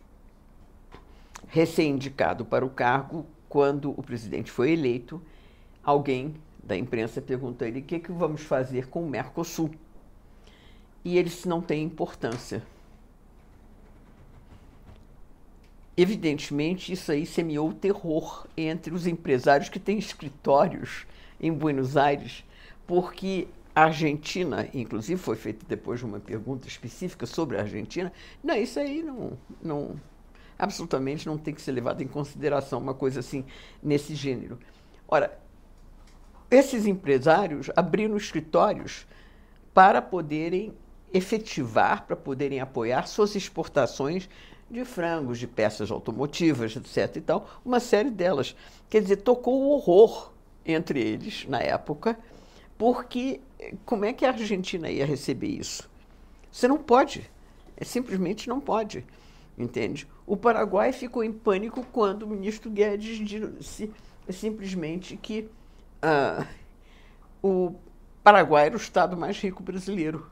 recém-indicado 1.47 2.45
para 2.45 2.65
o 2.65 2.69
cargo, 2.69 3.25
quando 3.49 3.91
o 3.91 4.03
presidente 4.03 4.51
foi 4.51 4.71
eleito, 4.71 5.21
alguém 5.83 6.35
da 6.63 6.75
imprensa 6.75 7.21
perguntou 7.21 7.65
a 7.65 7.69
ele 7.69 7.79
o 7.79 7.83
que, 7.83 7.99
que 7.99 8.11
vamos 8.11 8.41
fazer 8.41 8.87
com 8.87 9.05
o 9.05 9.09
Mercosul. 9.09 9.71
E 11.03 11.17
ele 11.17 11.29
disse, 11.29 11.47
não 11.47 11.61
tem 11.61 11.83
importância. 11.83 12.61
Evidentemente, 15.95 16.91
isso 16.91 17.11
aí 17.11 17.25
semeou 17.25 17.73
terror 17.73 18.45
entre 18.55 18.93
os 18.93 19.07
empresários 19.07 19.69
que 19.69 19.79
têm 19.79 19.97
escritórios 19.97 21.07
em 21.39 21.51
Buenos 21.51 21.97
Aires 21.97 22.43
porque 22.87 23.47
a 23.75 23.83
Argentina, 23.83 24.67
inclusive 24.73 25.21
foi 25.21 25.35
feita 25.35 25.65
depois 25.67 25.99
de 25.99 26.05
uma 26.05 26.19
pergunta 26.19 26.67
específica 26.67 27.25
sobre 27.25 27.57
a 27.57 27.61
Argentina, 27.61 28.11
não, 28.43 28.55
isso 28.55 28.79
aí 28.79 29.03
não, 29.03 29.37
não 29.61 29.95
absolutamente 30.57 31.27
não 31.27 31.37
tem 31.37 31.53
que 31.53 31.61
ser 31.61 31.71
levado 31.71 32.01
em 32.01 32.07
consideração, 32.07 32.79
uma 32.79 32.93
coisa 32.93 33.19
assim 33.19 33.45
nesse 33.81 34.15
gênero. 34.15 34.57
Ora, 35.07 35.37
esses 36.49 36.85
empresários 36.85 37.69
abriram 37.75 38.17
escritórios 38.17 39.05
para 39.73 40.01
poderem 40.01 40.73
efetivar, 41.13 42.05
para 42.05 42.15
poderem 42.15 42.59
apoiar 42.59 43.07
suas 43.07 43.35
exportações 43.35 44.29
de 44.69 44.83
frangos, 44.83 45.39
de 45.39 45.47
peças 45.47 45.91
automotivas, 45.91 46.75
etc. 46.75 47.15
e 47.17 47.21
tal, 47.21 47.49
uma 47.63 47.79
série 47.79 48.09
delas. 48.09 48.55
Quer 48.89 49.01
dizer, 49.01 49.17
tocou 49.17 49.61
o 49.61 49.69
horror 49.69 50.31
entre 50.65 50.99
eles 50.99 51.45
na 51.47 51.59
época 51.59 52.17
porque 52.77 53.39
como 53.85 54.05
é 54.05 54.13
que 54.13 54.25
a 54.25 54.29
Argentina 54.29 54.89
ia 54.89 55.05
receber 55.05 55.47
isso? 55.47 55.89
Você 56.51 56.67
não 56.67 56.77
pode, 56.77 57.29
é, 57.75 57.83
simplesmente 57.83 58.47
não 58.47 58.59
pode, 58.59 59.05
entende? 59.57 60.07
O 60.25 60.37
Paraguai 60.37 60.91
ficou 60.93 61.23
em 61.23 61.31
pânico 61.31 61.85
quando 61.91 62.23
o 62.23 62.27
ministro 62.27 62.69
Guedes 62.69 63.17
disse 63.17 63.91
simplesmente 64.29 65.17
que 65.17 65.49
ah, 66.01 66.45
o 67.41 67.73
Paraguai 68.23 68.67
era 68.67 68.75
o 68.75 68.77
estado 68.77 69.15
mais 69.15 69.39
rico 69.39 69.63
brasileiro. 69.63 70.27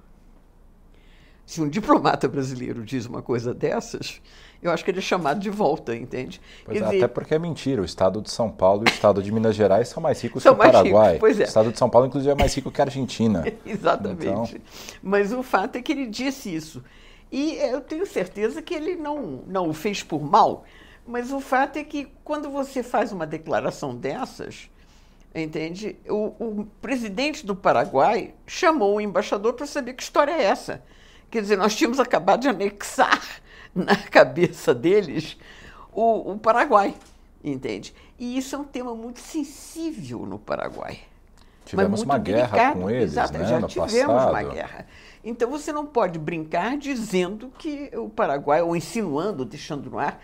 Se 1.45 1.61
um 1.61 1.69
diplomata 1.69 2.27
brasileiro 2.27 2.83
diz 2.83 3.05
uma 3.05 3.21
coisa 3.21 3.53
dessas, 3.53 4.19
eu 4.61 4.71
acho 4.71 4.83
que 4.83 4.89
ele 4.89 4.97
é 4.97 5.01
chamado 5.01 5.39
de 5.39 5.49
volta, 5.49 5.95
entende? 5.95 6.41
Pois 6.65 6.81
é, 6.81 6.83
dizer, 6.83 6.97
até 6.97 7.07
porque 7.07 7.35
é 7.35 7.39
mentira. 7.39 7.83
O 7.83 7.85
estado 7.85 8.19
de 8.19 8.31
São 8.31 8.49
Paulo 8.49 8.83
e 8.85 8.89
o 8.89 8.91
estado 8.91 9.21
de 9.21 9.31
Minas 9.31 9.55
Gerais 9.55 9.87
são 9.87 10.01
mais 10.01 10.19
ricos 10.19 10.41
são 10.41 10.55
que 10.55 10.59
o 10.59 10.63
Paraguai. 10.63 11.13
Ricos, 11.13 11.19
pois 11.19 11.39
é. 11.39 11.43
O 11.43 11.47
estado 11.47 11.71
de 11.71 11.77
São 11.77 11.87
Paulo, 11.87 12.07
inclusive, 12.07 12.31
é 12.31 12.35
mais 12.35 12.53
rico 12.55 12.71
que 12.71 12.81
a 12.81 12.85
Argentina. 12.85 13.45
Exatamente. 13.63 14.25
Então... 14.25 14.47
Mas 15.03 15.31
o 15.31 15.43
fato 15.43 15.75
é 15.75 15.83
que 15.83 15.91
ele 15.91 16.07
disse 16.07 16.53
isso. 16.53 16.83
E 17.37 17.57
eu 17.57 17.81
tenho 17.81 18.05
certeza 18.05 18.61
que 18.61 18.73
ele 18.73 18.95
não, 18.95 19.43
não 19.45 19.67
o 19.67 19.73
fez 19.73 20.01
por 20.01 20.23
mal, 20.23 20.63
mas 21.05 21.33
o 21.33 21.41
fato 21.41 21.75
é 21.75 21.83
que 21.83 22.07
quando 22.23 22.49
você 22.49 22.81
faz 22.81 23.11
uma 23.11 23.27
declaração 23.27 23.93
dessas, 23.93 24.69
entende? 25.35 25.97
O, 26.07 26.27
o 26.39 26.65
presidente 26.81 27.45
do 27.45 27.53
Paraguai 27.53 28.33
chamou 28.47 28.95
o 28.95 29.01
embaixador 29.01 29.51
para 29.51 29.65
saber 29.65 29.95
que 29.95 30.03
história 30.03 30.31
é 30.31 30.43
essa. 30.43 30.81
Quer 31.29 31.41
dizer, 31.41 31.57
nós 31.57 31.75
tínhamos 31.75 31.99
acabado 31.99 32.39
de 32.39 32.47
anexar 32.47 33.21
na 33.75 33.97
cabeça 33.97 34.73
deles 34.73 35.37
o, 35.91 36.31
o 36.31 36.39
Paraguai, 36.39 36.95
entende? 37.43 37.93
E 38.17 38.37
isso 38.37 38.55
é 38.55 38.59
um 38.59 38.63
tema 38.63 38.95
muito 38.95 39.19
sensível 39.19 40.19
no 40.25 40.39
Paraguai. 40.39 41.01
Tivemos 41.65 42.03
uma 42.03 42.17
guerra 42.17 42.47
delicado. 42.47 42.79
com 42.79 42.89
eles, 42.89 43.11
Exato, 43.11 43.37
né, 43.37 43.45
já 43.45 43.59
no 43.59 43.67
tivemos 43.67 44.05
passado. 44.05 44.29
uma 44.29 44.43
guerra. 44.43 44.87
Então 45.23 45.49
você 45.49 45.73
não 45.73 45.85
pode 45.85 46.19
brincar 46.19 46.77
dizendo 46.77 47.51
que 47.57 47.89
o 47.95 48.07
Paraguai, 48.07 48.61
ou 48.61 48.75
insinuando, 48.75 49.43
deixando 49.43 49.89
no 49.89 49.97
ar. 49.97 50.21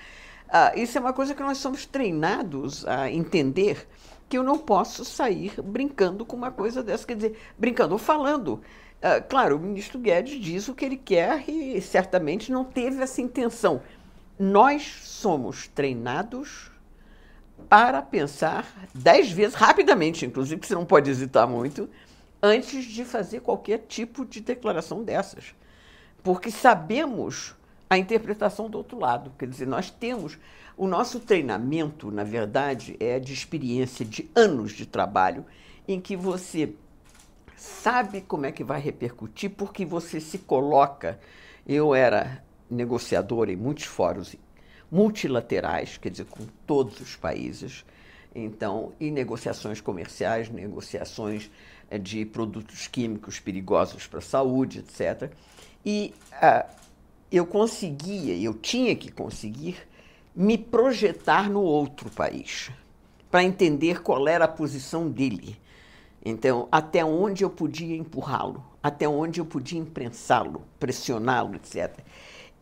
Ah, 0.48 0.72
isso 0.76 0.98
é 0.98 1.02
uma 1.02 1.14
coisa 1.14 1.34
que 1.34 1.42
nós 1.42 1.58
somos 1.58 1.86
treinados 1.86 2.86
a 2.86 3.10
entender 3.10 3.88
que 4.30 4.38
eu 4.38 4.44
não 4.44 4.58
posso 4.58 5.04
sair 5.04 5.54
brincando 5.62 6.26
com 6.26 6.38
uma 6.38 6.52
coisa 6.52 6.82
dessa, 6.82 7.06
quer 7.06 7.16
dizer, 7.16 7.38
brincando 7.58 7.94
ou 7.94 7.98
falando. 7.98 8.62
Uh, 9.02 9.22
claro, 9.28 9.58
o 9.58 9.60
ministro 9.60 10.00
Guedes 10.00 10.40
diz 10.40 10.70
o 10.70 10.74
que 10.74 10.86
ele 10.86 10.96
quer 10.96 11.50
e 11.50 11.82
certamente 11.82 12.50
não 12.50 12.64
teve 12.64 13.02
essa 13.02 13.22
intenção. 13.22 13.82
Nós 14.40 14.84
somos 15.04 15.68
treinados 15.68 16.71
para 17.72 18.02
pensar 18.02 18.70
dez 18.94 19.32
vezes, 19.32 19.56
rapidamente, 19.56 20.26
inclusive, 20.26 20.60
você 20.62 20.74
não 20.74 20.84
pode 20.84 21.10
hesitar 21.10 21.48
muito, 21.48 21.90
antes 22.44 22.84
de 22.84 23.06
fazer 23.06 23.40
qualquer 23.40 23.86
tipo 23.88 24.26
de 24.26 24.42
declaração 24.42 25.06
dessas. 25.06 25.56
Porque 26.22 26.52
sabemos 26.52 27.56
a 27.90 27.98
interpretação 27.98 28.70
do 28.70 28.78
outro 28.78 29.00
lado. 29.00 29.32
Quer 29.40 29.48
dizer, 29.48 29.68
nós 29.68 29.90
temos. 29.90 30.38
O 30.76 30.86
nosso 30.86 31.22
treinamento, 31.22 32.12
na 32.12 32.26
verdade, 32.26 32.98
é 33.00 33.18
de 33.20 33.32
experiência 33.32 34.04
de 34.04 34.30
anos 34.36 34.74
de 34.74 34.86
trabalho, 34.86 35.46
em 35.88 36.02
que 36.02 36.18
você 36.18 36.74
sabe 37.56 38.20
como 38.20 38.46
é 38.46 38.52
que 38.52 38.66
vai 38.66 38.82
repercutir, 38.82 39.50
porque 39.50 39.86
você 39.86 40.20
se 40.20 40.40
coloca. 40.40 41.18
Eu 41.66 41.96
era 41.96 42.44
negociadora 42.70 43.50
em 43.50 43.56
muitos 43.56 43.86
fóruns 43.86 44.36
multilaterais, 44.92 45.98
quer 45.98 46.10
dizer, 46.10 46.26
com 46.26 46.46
todos 46.68 47.00
os 47.00 47.16
países. 47.16 47.86
Então, 48.36 48.94
e 49.00 49.10
negociações 49.10 49.80
comerciais, 49.80 50.50
negociações 50.50 51.50
eh, 51.90 51.98
de 51.98 52.26
produtos 52.26 52.88
químicos 52.88 53.40
perigosos 53.40 54.08
para 54.08 54.20
a 54.20 54.22
saúde, 54.22 54.80
etc. 54.80 55.32
E 55.86 56.14
ah, 56.34 56.66
eu 57.32 57.46
conseguia, 57.46 58.36
eu 58.38 58.54
tinha 58.54 58.96
que 58.96 59.12
conseguir 59.12 59.78
me 60.36 60.58
projetar 60.58 61.50
no 61.50 61.62
outro 61.62 62.10
país, 62.10 62.72
para 63.30 63.44
entender 63.44 64.02
qual 64.02 64.28
era 64.28 64.46
a 64.46 64.48
posição 64.48 65.10
dele. 65.10 65.58
Então, 66.24 66.68
até 66.72 67.04
onde 67.04 67.44
eu 67.44 67.50
podia 67.50 67.96
empurrá-lo, 67.96 68.64
até 68.84 69.08
onde 69.08 69.40
eu 69.40 69.46
podia 69.46 69.80
imprensá-lo, 69.80 70.64
pressioná-lo, 70.80 71.56
etc. 71.56 72.00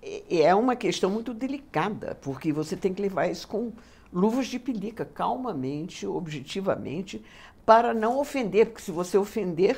E 0.01 0.41
é 0.41 0.55
uma 0.55 0.75
questão 0.75 1.09
muito 1.09 1.33
delicada, 1.33 2.15
porque 2.21 2.53
você 2.53 2.75
tem 2.75 2.93
que 2.93 3.01
levar 3.01 3.27
isso 3.27 3.47
com 3.47 3.73
luvas 4.11 4.47
de 4.47 4.57
pelica, 4.57 5.05
calmamente, 5.05 6.07
objetivamente, 6.07 7.23
para 7.65 7.93
não 7.93 8.17
ofender, 8.17 8.67
porque 8.67 8.81
se 8.81 8.91
você 8.91 9.17
ofender, 9.17 9.77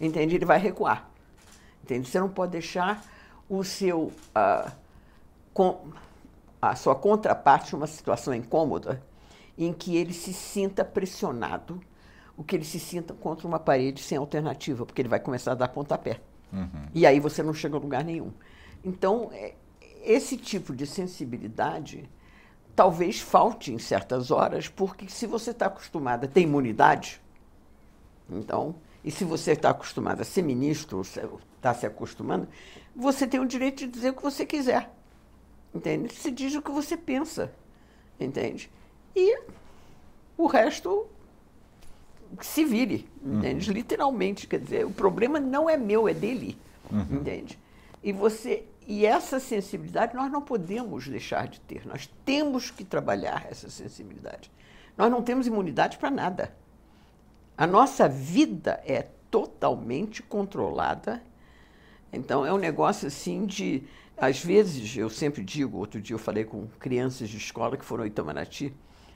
entende, 0.00 0.34
ele 0.34 0.44
vai 0.44 0.58
recuar. 0.58 1.08
Entende? 1.82 2.08
Você 2.08 2.20
não 2.20 2.28
pode 2.28 2.52
deixar 2.52 3.04
o 3.48 3.62
seu 3.64 4.12
uh, 4.36 4.70
com, 5.54 5.92
a 6.60 6.74
sua 6.74 6.94
contraparte 6.94 7.72
numa 7.72 7.86
situação 7.86 8.34
incômoda 8.34 9.02
em 9.56 9.72
que 9.72 9.96
ele 9.96 10.12
se 10.12 10.32
sinta 10.32 10.84
pressionado 10.84 11.80
o 12.36 12.42
que 12.42 12.56
ele 12.56 12.64
se 12.64 12.80
sinta 12.80 13.12
contra 13.14 13.46
uma 13.46 13.58
parede 13.58 14.02
sem 14.02 14.16
alternativa, 14.18 14.86
porque 14.86 15.02
ele 15.02 15.08
vai 15.08 15.20
começar 15.20 15.52
a 15.52 15.54
dar 15.54 15.68
pontapé. 15.68 16.20
Uhum. 16.52 16.86
E 16.94 17.06
aí 17.06 17.20
você 17.20 17.42
não 17.42 17.52
chega 17.52 17.76
a 17.76 17.80
lugar 17.80 18.04
nenhum. 18.04 18.32
Então, 18.84 19.30
é, 19.32 19.54
esse 20.02 20.36
tipo 20.36 20.74
de 20.74 20.86
sensibilidade 20.86 22.08
talvez 22.74 23.20
falte 23.20 23.72
em 23.72 23.78
certas 23.78 24.30
horas, 24.30 24.68
porque 24.68 25.08
se 25.08 25.26
você 25.26 25.50
está 25.50 25.66
acostumado 25.66 26.24
a 26.24 26.28
ter 26.28 26.40
imunidade, 26.40 27.20
então, 28.30 28.74
e 29.04 29.10
se 29.10 29.24
você 29.24 29.52
está 29.52 29.70
acostumado 29.70 30.22
a 30.22 30.24
ser 30.24 30.42
ministro, 30.42 31.02
está 31.02 31.74
se 31.74 31.86
acostumando, 31.86 32.48
você 32.94 33.26
tem 33.26 33.40
o 33.40 33.46
direito 33.46 33.78
de 33.80 33.88
dizer 33.88 34.10
o 34.10 34.14
que 34.14 34.22
você 34.22 34.46
quiser. 34.46 34.90
Entende? 35.74 36.14
Se 36.14 36.30
diz 36.30 36.54
o 36.54 36.62
que 36.62 36.70
você 36.70 36.96
pensa. 36.96 37.52
Entende? 38.18 38.70
E 39.14 39.38
o 40.36 40.46
resto 40.46 41.06
se 42.40 42.64
vire, 42.64 43.08
entende? 43.22 43.68
Uhum. 43.68 43.74
Literalmente, 43.74 44.46
quer 44.46 44.60
dizer, 44.60 44.86
o 44.86 44.90
problema 44.90 45.38
não 45.38 45.68
é 45.68 45.76
meu, 45.76 46.08
é 46.08 46.14
dele, 46.14 46.56
uhum. 46.90 47.18
entende? 47.18 47.58
E 48.02 48.12
você 48.12 48.64
e 48.86 49.06
essa 49.06 49.38
sensibilidade 49.38 50.14
nós 50.14 50.30
não 50.30 50.42
podemos 50.42 51.06
deixar 51.06 51.48
de 51.48 51.60
ter. 51.60 51.86
Nós 51.86 52.10
temos 52.24 52.70
que 52.70 52.84
trabalhar 52.84 53.46
essa 53.50 53.70
sensibilidade. 53.70 54.50
Nós 54.96 55.10
não 55.10 55.22
temos 55.22 55.46
imunidade 55.46 55.98
para 55.98 56.10
nada. 56.10 56.54
A 57.56 57.66
nossa 57.66 58.08
vida 58.08 58.82
é 58.84 59.08
totalmente 59.30 60.22
controlada. 60.22 61.22
Então 62.12 62.44
é 62.44 62.52
um 62.52 62.58
negócio 62.58 63.08
assim 63.08 63.46
de 63.46 63.84
às 64.16 64.42
vezes 64.44 64.96
eu 64.96 65.08
sempre 65.08 65.42
digo, 65.42 65.78
outro 65.78 66.00
dia 66.00 66.14
eu 66.14 66.18
falei 66.18 66.44
com 66.44 66.66
crianças 66.78 67.28
de 67.28 67.38
escola 67.38 67.76
que 67.76 67.84
foram 67.84 68.04
em 68.04 68.08
Itamaraty, 68.08 68.74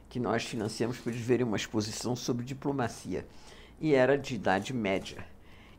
que 0.09 0.19
nós 0.19 0.45
financiamos 0.45 0.99
para 0.99 1.13
eles 1.13 1.25
verem 1.25 1.47
uma 1.47 1.57
exposição 1.57 2.17
sobre 2.17 2.45
diplomacia. 2.45 3.27
E 3.79 3.95
era 3.95 4.17
de 4.17 4.35
idade 4.35 4.73
média. 4.73 5.25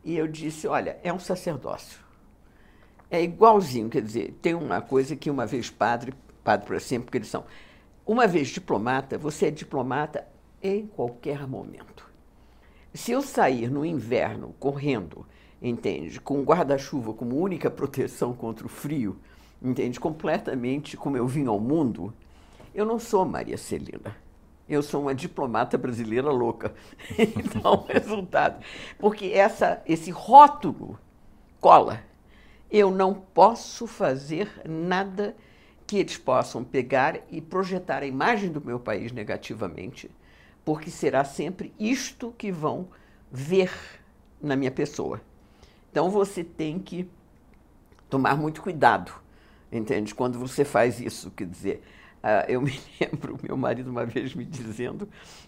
E 0.03 0.15
eu 0.15 0.27
disse: 0.27 0.67
olha, 0.67 0.99
é 1.03 1.11
um 1.11 1.19
sacerdócio. 1.19 2.06
É 3.09 3.23
igualzinho, 3.23 3.89
quer 3.89 4.01
dizer, 4.01 4.37
tem 4.41 4.53
uma 4.53 4.81
coisa 4.81 5.15
que 5.15 5.29
uma 5.29 5.45
vez 5.45 5.69
padre, 5.69 6.13
padre 6.43 6.65
para 6.65 6.79
sempre, 6.79 7.05
porque 7.05 7.17
eles 7.19 7.29
são. 7.29 7.45
Uma 8.05 8.27
vez 8.27 8.49
diplomata, 8.49 9.17
você 9.17 9.47
é 9.47 9.51
diplomata 9.51 10.27
em 10.61 10.87
qualquer 10.87 11.47
momento. 11.47 12.09
Se 12.93 13.11
eu 13.11 13.21
sair 13.21 13.69
no 13.69 13.85
inverno 13.85 14.55
correndo, 14.59 15.25
entende, 15.61 16.19
com 16.19 16.41
guarda-chuva 16.43 17.13
como 17.13 17.37
única 17.37 17.69
proteção 17.69 18.33
contra 18.33 18.65
o 18.65 18.69
frio, 18.69 19.17
entende, 19.61 19.99
completamente 19.99 20.97
como 20.97 21.15
eu 21.15 21.27
vim 21.27 21.47
ao 21.47 21.59
mundo, 21.59 22.13
eu 22.73 22.85
não 22.85 22.99
sou 22.99 23.25
Maria 23.25 23.57
Celina. 23.57 24.15
Eu 24.67 24.83
sou 24.83 25.01
uma 25.01 25.15
diplomata 25.15 25.77
brasileira 25.77 26.29
louca. 26.29 26.73
então, 27.17 27.85
resultado. 27.87 28.63
Porque 28.99 29.27
essa, 29.27 29.81
esse 29.85 30.11
rótulo 30.11 30.99
cola. 31.59 32.06
Eu 32.69 32.91
não 32.91 33.13
posso 33.13 33.87
fazer 33.87 34.49
nada 34.67 35.35
que 35.85 35.97
eles 35.97 36.17
possam 36.17 36.63
pegar 36.63 37.19
e 37.31 37.39
projetar 37.39 38.03
a 38.03 38.05
imagem 38.05 38.51
do 38.51 38.59
meu 38.59 38.79
país 38.79 39.11
negativamente, 39.11 40.11
porque 40.65 40.91
será 40.91 41.23
sempre 41.23 41.73
isto 41.79 42.33
que 42.37 42.51
vão 42.51 42.89
ver 43.31 43.71
na 44.41 44.55
minha 44.55 44.71
pessoa. 44.71 45.21
Então 45.89 46.09
você 46.09 46.43
tem 46.43 46.77
que 46.77 47.09
tomar 48.09 48.35
muito 48.35 48.61
cuidado, 48.61 49.13
entende? 49.71 50.13
Quando 50.13 50.37
você 50.37 50.65
faz 50.65 50.99
isso, 50.99 51.31
quer 51.31 51.47
dizer, 51.47 51.83
Uh, 52.17 52.43
eu 52.49 52.59
me 52.61 52.77
lembro, 52.99 53.37
meu 53.41 53.55
marido 53.55 53.89
uma 53.89 54.05
vez 54.05 54.33
me 54.33 54.43
dizendo, 54.43 55.07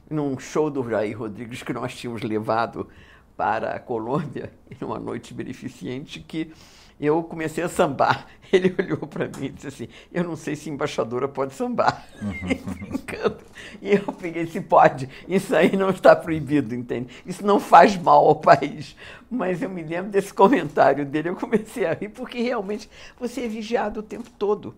num 0.10 0.38
show 0.40 0.70
do 0.70 0.88
Jair 0.88 1.18
Rodrigues 1.18 1.64
que 1.64 1.74
nós 1.74 1.96
tínhamos 1.96 2.22
levado 2.22 2.88
para 3.36 3.72
a 3.72 3.80
Colômbia, 3.80 4.54
numa 4.80 5.00
noite 5.00 5.34
beneficente, 5.34 6.20
que 6.20 6.54
eu 7.00 7.24
comecei 7.24 7.64
a 7.64 7.70
sambar. 7.70 8.28
Ele 8.52 8.76
olhou 8.78 9.08
para 9.08 9.28
mim 9.28 9.46
e 9.46 9.50
disse 9.50 9.68
assim: 9.68 9.88
Eu 10.12 10.24
não 10.24 10.36
sei 10.36 10.56
se 10.56 10.70
embaixadora 10.70 11.28
pode 11.28 11.54
sambar. 11.54 12.06
Uhum. 12.22 12.98
e 13.82 13.92
eu 13.92 14.12
peguei 14.14 14.48
se 14.48 14.60
pode. 14.60 15.08
Isso 15.28 15.56
aí 15.56 15.76
não 15.76 15.90
está 15.92 16.16
proibido, 16.16 16.76
entende? 16.76 17.14
Isso 17.26 17.46
não 17.46 17.60
faz 17.60 17.96
mal 17.96 18.26
ao 18.26 18.36
país. 18.36 18.96
Mas 19.30 19.62
eu 19.62 19.70
me 19.70 19.84
lembro 19.84 20.12
desse 20.12 20.34
comentário 20.34 21.06
dele. 21.06 21.30
Eu 21.30 21.36
comecei 21.36 21.86
a 21.86 21.94
rir, 21.94 22.10
porque 22.10 22.42
realmente 22.42 22.90
você 23.20 23.46
é 23.46 23.48
vigiado 23.48 24.00
o 24.00 24.04
tempo 24.04 24.30
todo. 24.32 24.76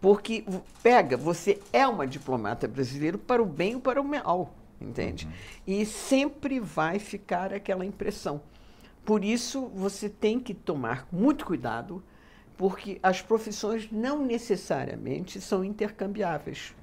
Porque, 0.00 0.44
pega, 0.82 1.16
você 1.16 1.58
é 1.72 1.86
uma 1.86 2.06
diplomata 2.06 2.68
brasileira 2.68 3.16
para 3.16 3.42
o 3.42 3.46
bem 3.46 3.74
ou 3.74 3.80
para 3.80 4.00
o 4.00 4.04
mal. 4.04 4.54
entende? 4.78 5.24
Uhum. 5.24 5.32
E 5.66 5.86
sempre 5.86 6.60
vai 6.60 6.98
ficar 6.98 7.54
aquela 7.54 7.86
impressão. 7.86 8.42
Por 9.04 9.24
isso, 9.24 9.66
você 9.74 10.08
tem 10.08 10.40
que 10.40 10.54
tomar 10.54 11.06
muito 11.12 11.44
cuidado, 11.44 12.02
porque 12.56 12.98
as 13.02 13.20
profissões 13.20 13.90
não 13.90 14.24
necessariamente 14.24 15.40
são 15.40 15.64
intercambiáveis. 15.64 16.74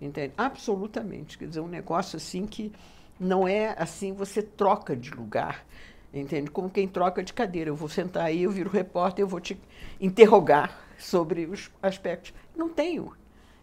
Entende? 0.00 0.34
Absolutamente. 0.36 1.38
Quer 1.38 1.48
dizer, 1.48 1.60
um 1.60 1.68
negócio 1.68 2.16
assim 2.16 2.46
que 2.46 2.72
não 3.18 3.46
é 3.46 3.74
assim, 3.78 4.12
você 4.12 4.42
troca 4.42 4.94
de 4.94 5.10
lugar, 5.10 5.64
entende? 6.12 6.50
Como 6.50 6.68
quem 6.68 6.86
troca 6.86 7.22
de 7.22 7.32
cadeira. 7.32 7.70
Eu 7.70 7.76
vou 7.76 7.88
sentar 7.88 8.24
aí, 8.24 8.42
eu 8.42 8.50
viro 8.50 8.68
repórter, 8.68 9.22
eu 9.22 9.28
vou 9.28 9.40
te 9.40 9.58
interrogar 10.00 10.78
sobre 10.98 11.46
os 11.46 11.70
aspectos. 11.82 12.34
Não 12.56 12.68
tenho. 12.68 13.12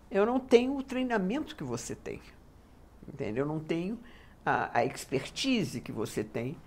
Eu 0.09 0.25
não 0.25 0.39
tenho 0.39 0.75
o 0.75 0.83
treinamento 0.83 1.55
que 1.55 1.63
você 1.63 1.95
tem. 1.95 2.21
Entende? 3.07 3.39
Eu 3.39 3.45
não 3.45 3.59
tenho 3.59 3.99
a, 4.45 4.79
a 4.79 4.85
expertise 4.85 5.81
que 5.81 5.91
você 5.91 6.23
tem, 6.23 6.57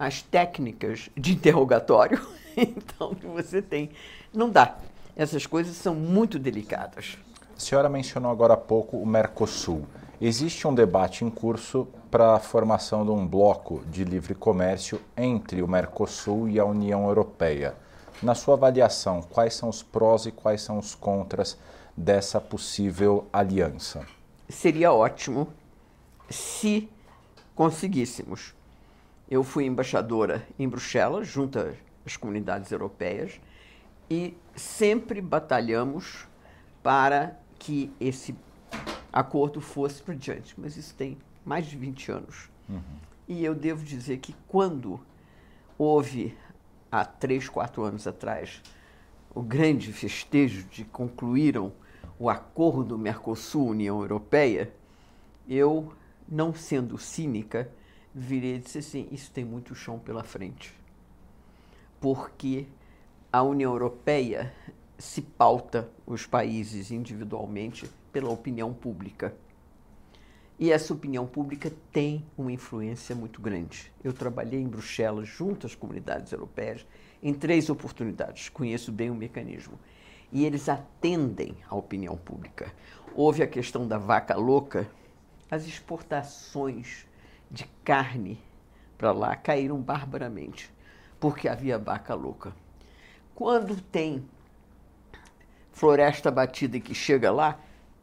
as 0.00 0.22
técnicas 0.22 1.10
de 1.14 1.34
interrogatório, 1.34 2.26
então, 2.56 3.14
que 3.14 3.26
você 3.26 3.60
tem. 3.60 3.90
Não 4.32 4.48
dá. 4.48 4.78
Essas 5.14 5.44
coisas 5.44 5.76
são 5.76 5.94
muito 5.94 6.38
delicadas. 6.38 7.18
A 7.54 7.60
senhora 7.60 7.90
mencionou 7.90 8.30
agora 8.30 8.54
há 8.54 8.56
pouco 8.56 8.96
o 8.96 9.04
Mercosul. 9.04 9.84
Existe 10.18 10.66
um 10.66 10.74
debate 10.74 11.22
em 11.22 11.28
curso 11.28 11.86
para 12.10 12.36
a 12.36 12.40
formação 12.40 13.04
de 13.04 13.10
um 13.10 13.26
bloco 13.26 13.82
de 13.90 14.02
livre 14.02 14.34
comércio 14.34 14.98
entre 15.14 15.60
o 15.60 15.68
Mercosul 15.68 16.48
e 16.48 16.58
a 16.58 16.64
União 16.64 17.04
Europeia. 17.06 17.74
Na 18.22 18.34
sua 18.34 18.54
avaliação, 18.54 19.20
quais 19.20 19.54
são 19.54 19.68
os 19.68 19.82
prós 19.82 20.24
e 20.24 20.32
quais 20.32 20.62
são 20.62 20.78
os 20.78 20.94
contras 20.94 21.58
dessa 21.94 22.40
possível 22.40 23.26
aliança? 23.30 24.06
Seria 24.48 24.92
ótimo 24.92 25.48
se 26.30 26.88
conseguíssemos. 27.54 28.54
Eu 29.30 29.44
fui 29.44 29.64
embaixadora 29.64 30.46
em 30.58 30.68
Bruxelas, 30.68 31.28
junto 31.28 31.58
às 32.04 32.16
comunidades 32.16 32.72
europeias, 32.72 33.40
e 34.10 34.36
sempre 34.56 35.20
batalhamos 35.20 36.26
para 36.82 37.38
que 37.58 37.92
esse 38.00 38.34
acordo 39.12 39.60
fosse 39.60 40.02
para 40.02 40.14
diante. 40.14 40.54
Mas 40.58 40.76
isso 40.76 40.94
tem 40.96 41.16
mais 41.44 41.66
de 41.66 41.76
20 41.76 42.10
anos. 42.10 42.50
Uhum. 42.68 42.80
E 43.28 43.44
eu 43.44 43.54
devo 43.54 43.84
dizer 43.84 44.18
que 44.18 44.34
quando 44.48 45.00
houve, 45.78 46.36
há 46.90 47.04
três, 47.04 47.48
quatro 47.48 47.84
anos 47.84 48.08
atrás, 48.08 48.60
o 49.32 49.42
grande 49.42 49.92
festejo 49.92 50.64
de 50.64 50.84
concluíram 50.84 51.72
o 52.18 52.28
acordo 52.28 52.98
Mercosul-União 52.98 54.00
Europeia, 54.00 54.72
eu, 55.48 55.92
não 56.28 56.52
sendo 56.52 56.98
cínica, 56.98 57.70
virei 58.14 58.56
e 58.56 58.58
disse 58.58 58.78
assim: 58.78 59.08
isso 59.10 59.30
tem 59.30 59.44
muito 59.44 59.74
chão 59.74 59.98
pela 59.98 60.22
frente. 60.22 60.74
Porque 62.00 62.66
a 63.32 63.42
União 63.42 63.72
Europeia 63.72 64.52
se 64.98 65.22
pauta 65.22 65.88
os 66.06 66.26
países 66.26 66.90
individualmente 66.90 67.88
pela 68.12 68.30
opinião 68.30 68.72
pública. 68.72 69.34
E 70.58 70.70
essa 70.70 70.92
opinião 70.92 71.26
pública 71.26 71.72
tem 71.90 72.22
uma 72.36 72.52
influência 72.52 73.16
muito 73.16 73.40
grande. 73.40 73.90
Eu 74.04 74.12
trabalhei 74.12 74.60
em 74.60 74.68
Bruxelas 74.68 75.26
junto 75.26 75.66
às 75.66 75.74
comunidades 75.74 76.32
europeias 76.32 76.86
em 77.22 77.32
três 77.32 77.70
oportunidades, 77.70 78.50
conheço 78.50 78.92
bem 78.92 79.10
o 79.10 79.14
mecanismo. 79.14 79.78
E 80.30 80.44
eles 80.44 80.68
atendem 80.68 81.56
à 81.68 81.74
opinião 81.74 82.16
pública. 82.16 82.72
Houve 83.14 83.42
a 83.42 83.46
questão 83.46 83.88
da 83.88 83.96
vaca 83.96 84.36
louca, 84.36 84.88
as 85.50 85.66
exportações 85.66 87.06
de 87.50 87.64
carne 87.84 88.38
para 88.96 89.12
lá 89.12 89.34
caíram 89.34 89.78
barbaramente, 89.78 90.72
porque 91.18 91.48
havia 91.48 91.78
vaca 91.78 92.14
louca. 92.14 92.52
Quando 93.34 93.80
tem 93.80 94.24
floresta 95.72 96.30
batida 96.30 96.78
que 96.78 96.94
chega 96.94 97.30
lá, 97.30 97.58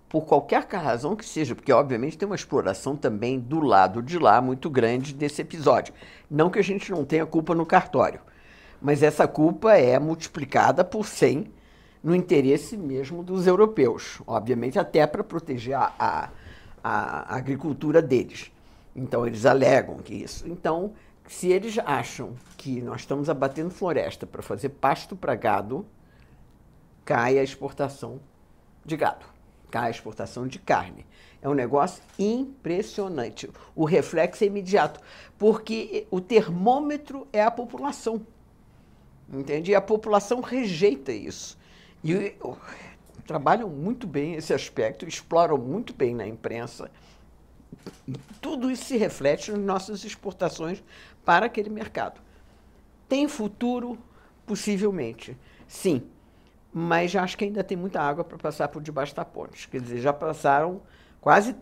por 0.09 0.25
qualquer 0.25 0.65
razão 0.65 1.15
que 1.15 1.25
seja, 1.25 1.53
porque 1.53 1.71
obviamente 1.71 2.17
tem 2.17 2.25
uma 2.25 2.35
exploração 2.35 2.95
também 2.95 3.39
do 3.39 3.59
lado 3.59 4.01
de 4.01 4.17
lá 4.17 4.41
muito 4.41 4.69
grande 4.69 5.13
desse 5.13 5.41
episódio. 5.41 5.93
Não 6.29 6.49
que 6.49 6.59
a 6.59 6.63
gente 6.63 6.89
não 6.91 7.03
tenha 7.03 7.25
culpa 7.25 7.53
no 7.53 7.65
cartório, 7.65 8.21
mas 8.81 9.03
essa 9.03 9.27
culpa 9.27 9.73
é 9.73 9.99
multiplicada 9.99 10.83
por 10.83 11.05
100 11.05 11.51
no 12.03 12.15
interesse 12.15 12.77
mesmo 12.77 13.21
dos 13.21 13.47
europeus, 13.47 14.21
obviamente 14.25 14.79
até 14.79 15.05
para 15.05 15.23
proteger 15.23 15.75
a, 15.75 15.91
a, 15.99 16.29
a, 16.83 17.35
agricultura 17.35 18.01
deles. 18.01 18.51
Então 18.97 19.25
eles 19.25 19.45
alegam 19.45 19.99
que 19.99 20.13
isso. 20.13 20.45
Então, 20.45 20.93
se 21.25 21.49
eles 21.49 21.77
acham 21.85 22.33
que 22.57 22.81
nós 22.81 23.01
estamos 23.01 23.29
abatendo 23.29 23.69
floresta 23.69 24.25
para 24.25 24.41
fazer 24.41 24.69
pasto 24.69 25.15
para 25.15 25.35
gado, 25.35 25.85
cai 27.05 27.39
a 27.39 27.43
exportação 27.43 28.19
de 28.83 28.97
gado 28.97 29.37
cai 29.69 29.87
a 29.87 29.91
exportação 29.91 30.47
de 30.47 30.59
carne. 30.59 31.05
É 31.41 31.47
um 31.47 31.53
negócio 31.53 32.01
impressionante. 32.17 33.49
O 33.75 33.85
reflexo 33.85 34.43
é 34.43 34.47
imediato, 34.47 34.99
porque 35.37 36.07
o 36.09 36.19
termômetro 36.19 37.27
é 37.31 37.43
a 37.43 37.51
população. 37.51 38.25
Entende? 39.31 39.71
E 39.71 39.75
a 39.75 39.81
população 39.81 40.41
rejeita 40.41 41.11
isso. 41.11 41.57
E 42.03 42.35
trabalham 43.25 43.69
muito 43.69 44.07
bem 44.07 44.35
esse 44.35 44.53
aspecto, 44.53 45.07
exploram 45.07 45.57
muito 45.57 45.93
bem 45.93 46.15
na 46.15 46.25
imprensa. 46.25 46.89
Tudo 48.41 48.71
isso 48.71 48.85
se 48.85 48.97
reflete 48.97 49.51
nas 49.51 49.59
nossas 49.59 50.03
exportações 50.03 50.83
para 51.25 51.45
aquele 51.47 51.69
mercado. 51.69 52.21
Tem 53.07 53.27
futuro? 53.27 53.97
Possivelmente. 54.45 55.37
Sim, 55.67 56.03
mas 56.73 57.11
já 57.11 57.23
acho 57.23 57.37
que 57.37 57.45
ainda 57.45 57.63
tem 57.63 57.77
muita 57.77 58.01
água 58.01 58.23
para 58.23 58.37
passar 58.37 58.67
por 58.67 58.81
debaixo 58.81 59.15
da 59.15 59.25
ponte. 59.25 59.67
Quer 59.67 59.81
dizer, 59.81 59.99
já 59.99 60.13
passaram 60.13 60.81
quase 61.19 61.55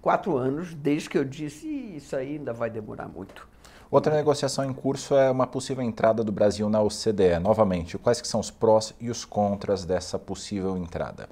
quatro 0.00 0.36
anos 0.36 0.74
desde 0.74 1.08
que 1.08 1.18
eu 1.18 1.24
disse 1.24 1.68
isso 1.68 2.16
aí 2.16 2.36
ainda 2.36 2.52
vai 2.52 2.70
demorar 2.70 3.08
muito. 3.08 3.48
Outra 3.90 4.14
negociação 4.14 4.64
em 4.64 4.72
curso 4.72 5.14
é 5.14 5.30
uma 5.30 5.46
possível 5.46 5.84
entrada 5.84 6.24
do 6.24 6.32
Brasil 6.32 6.68
na 6.70 6.80
OCDE. 6.80 7.38
Novamente, 7.38 7.98
quais 7.98 8.22
que 8.22 8.26
são 8.26 8.40
os 8.40 8.50
prós 8.50 8.94
e 8.98 9.10
os 9.10 9.22
contras 9.22 9.84
dessa 9.84 10.18
possível 10.18 10.78
entrada? 10.78 11.28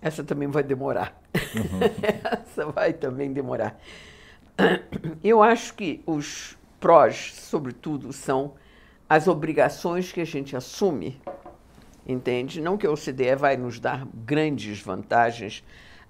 Essa 0.00 0.24
também 0.24 0.48
vai 0.48 0.62
demorar. 0.62 1.20
Uhum. 1.34 1.80
Essa 2.42 2.66
vai 2.66 2.92
também 2.92 3.32
demorar. 3.32 3.78
Eu 5.22 5.42
acho 5.42 5.74
que 5.74 6.02
os 6.06 6.56
prós, 6.78 7.34
sobretudo, 7.34 8.12
são 8.12 8.54
as 9.08 9.28
obrigações 9.28 10.12
que 10.12 10.20
a 10.20 10.26
gente 10.26 10.56
assume 10.56 11.20
entende? 12.12 12.60
Não 12.60 12.76
que 12.76 12.86
a 12.86 12.90
OCDE 12.90 13.34
vai 13.36 13.56
nos 13.56 13.78
dar 13.78 14.06
grandes 14.12 14.80
vantagens, 14.80 15.62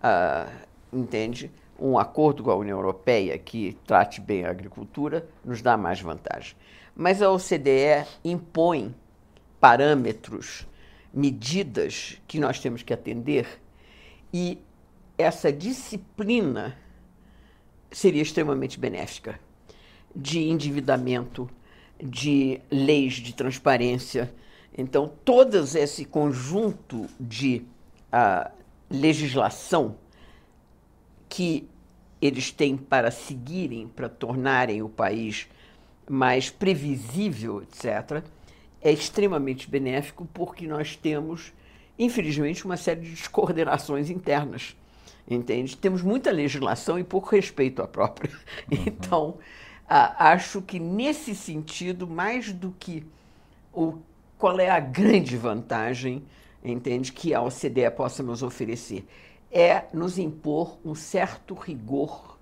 uh, 0.03 0.51
entende? 0.93 1.51
Um 1.79 1.99
acordo 1.99 2.43
com 2.43 2.51
a 2.51 2.57
União 2.57 2.79
Europeia 2.79 3.39
que 3.39 3.77
trate 3.87 4.21
bem 4.21 4.45
a 4.45 4.51
agricultura 4.51 5.27
nos 5.45 5.63
dá 5.63 5.77
mais 5.77 6.01
vantagem. 6.01 6.55
Mas 6.95 7.23
a 7.23 7.31
OCDE 7.31 8.07
impõe 8.25 8.95
parâmetros, 9.59 10.67
medidas 11.13 12.21
que 12.27 12.39
nós 12.39 12.61
temos 12.61 12.83
que 12.83 12.93
atender 12.93 13.60
e 14.33 14.59
essa 15.19 15.53
disciplina 15.53 16.77
seria 17.91 18.23
extremamente 18.23 18.79
benéfica 18.79 19.39
de 20.15 20.41
endividamento, 20.41 21.49
de 22.03 22.61
leis 22.71 23.15
de 23.15 23.35
transparência, 23.35 24.33
então, 24.77 25.13
todo 25.25 25.57
esse 25.57 26.05
conjunto 26.05 27.07
de 27.19 27.63
uh, 28.13 28.51
legislação 28.89 29.97
que 31.29 31.69
eles 32.21 32.51
têm 32.51 32.77
para 32.77 33.11
seguirem, 33.11 33.89
para 33.89 34.09
tornarem 34.09 34.83
o 34.83 34.89
país 34.89 35.49
mais 36.09 36.51
previsível, 36.51 37.63
etc., 37.63 38.25
é 38.83 38.91
extremamente 38.91 39.69
benéfico 39.69 40.27
porque 40.33 40.67
nós 40.67 40.97
temos, 40.97 41.53
infelizmente, 42.01 42.65
uma 42.65 42.79
série 42.79 43.03
de 43.03 43.11
descoordenações 43.11 44.09
internas. 44.09 44.75
Entende? 45.29 45.77
Temos 45.77 46.03
muita 46.03 46.31
legislação 46.31 46.99
e 46.99 47.05
pouco 47.05 47.29
respeito 47.29 47.83
à 47.83 47.87
própria. 47.87 48.33
Uhum. 48.73 48.79
Então, 48.87 49.29
uh, 49.31 50.15
acho 50.19 50.63
que 50.63 50.81
nesse 50.81 51.35
sentido, 51.35 52.07
mais 52.07 52.53
do 52.53 52.75
que 52.79 53.07
o 53.73 53.99
qual 54.39 54.59
é 54.59 54.71
a 54.71 54.81
grande 54.81 55.37
vantagem, 55.37 56.25
entende, 56.65 57.13
que 57.13 57.35
a 57.35 57.43
OCDE 57.43 57.91
possa 57.95 58.23
nos 58.23 58.43
oferecer? 58.43 59.07
É 59.53 59.85
nos 59.93 60.17
impor 60.17 60.79
um 60.83 60.95
certo 60.95 61.53
rigor 61.53 62.39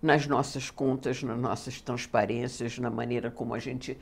nas 0.00 0.26
nossas 0.26 0.70
contas, 0.70 1.22
nas 1.22 1.38
nossas 1.38 1.82
transparências, 1.82 2.78
na 2.78 2.88
maneira 2.88 3.30
como 3.30 3.52
a 3.52 3.58
gente, 3.58 3.98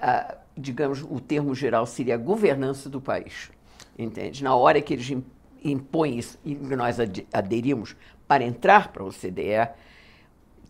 ah, 0.00 0.38
digamos, 0.56 1.02
o 1.02 1.20
termo 1.20 1.54
geral 1.54 1.84
seria 1.84 2.14
a 2.14 2.18
governança 2.18 2.88
do 2.88 3.00
país, 3.00 3.50
entende? 3.98 4.42
Na 4.42 4.54
hora 4.54 4.80
que 4.80 4.94
eles 4.94 5.10
impõe 5.64 6.18
isso 6.18 6.38
e 6.44 6.54
nós 6.54 6.96
aderimos 7.32 7.96
para 8.26 8.44
entrar 8.44 8.92
para 8.92 9.02
a 9.02 9.06
OCDE, 9.06 9.70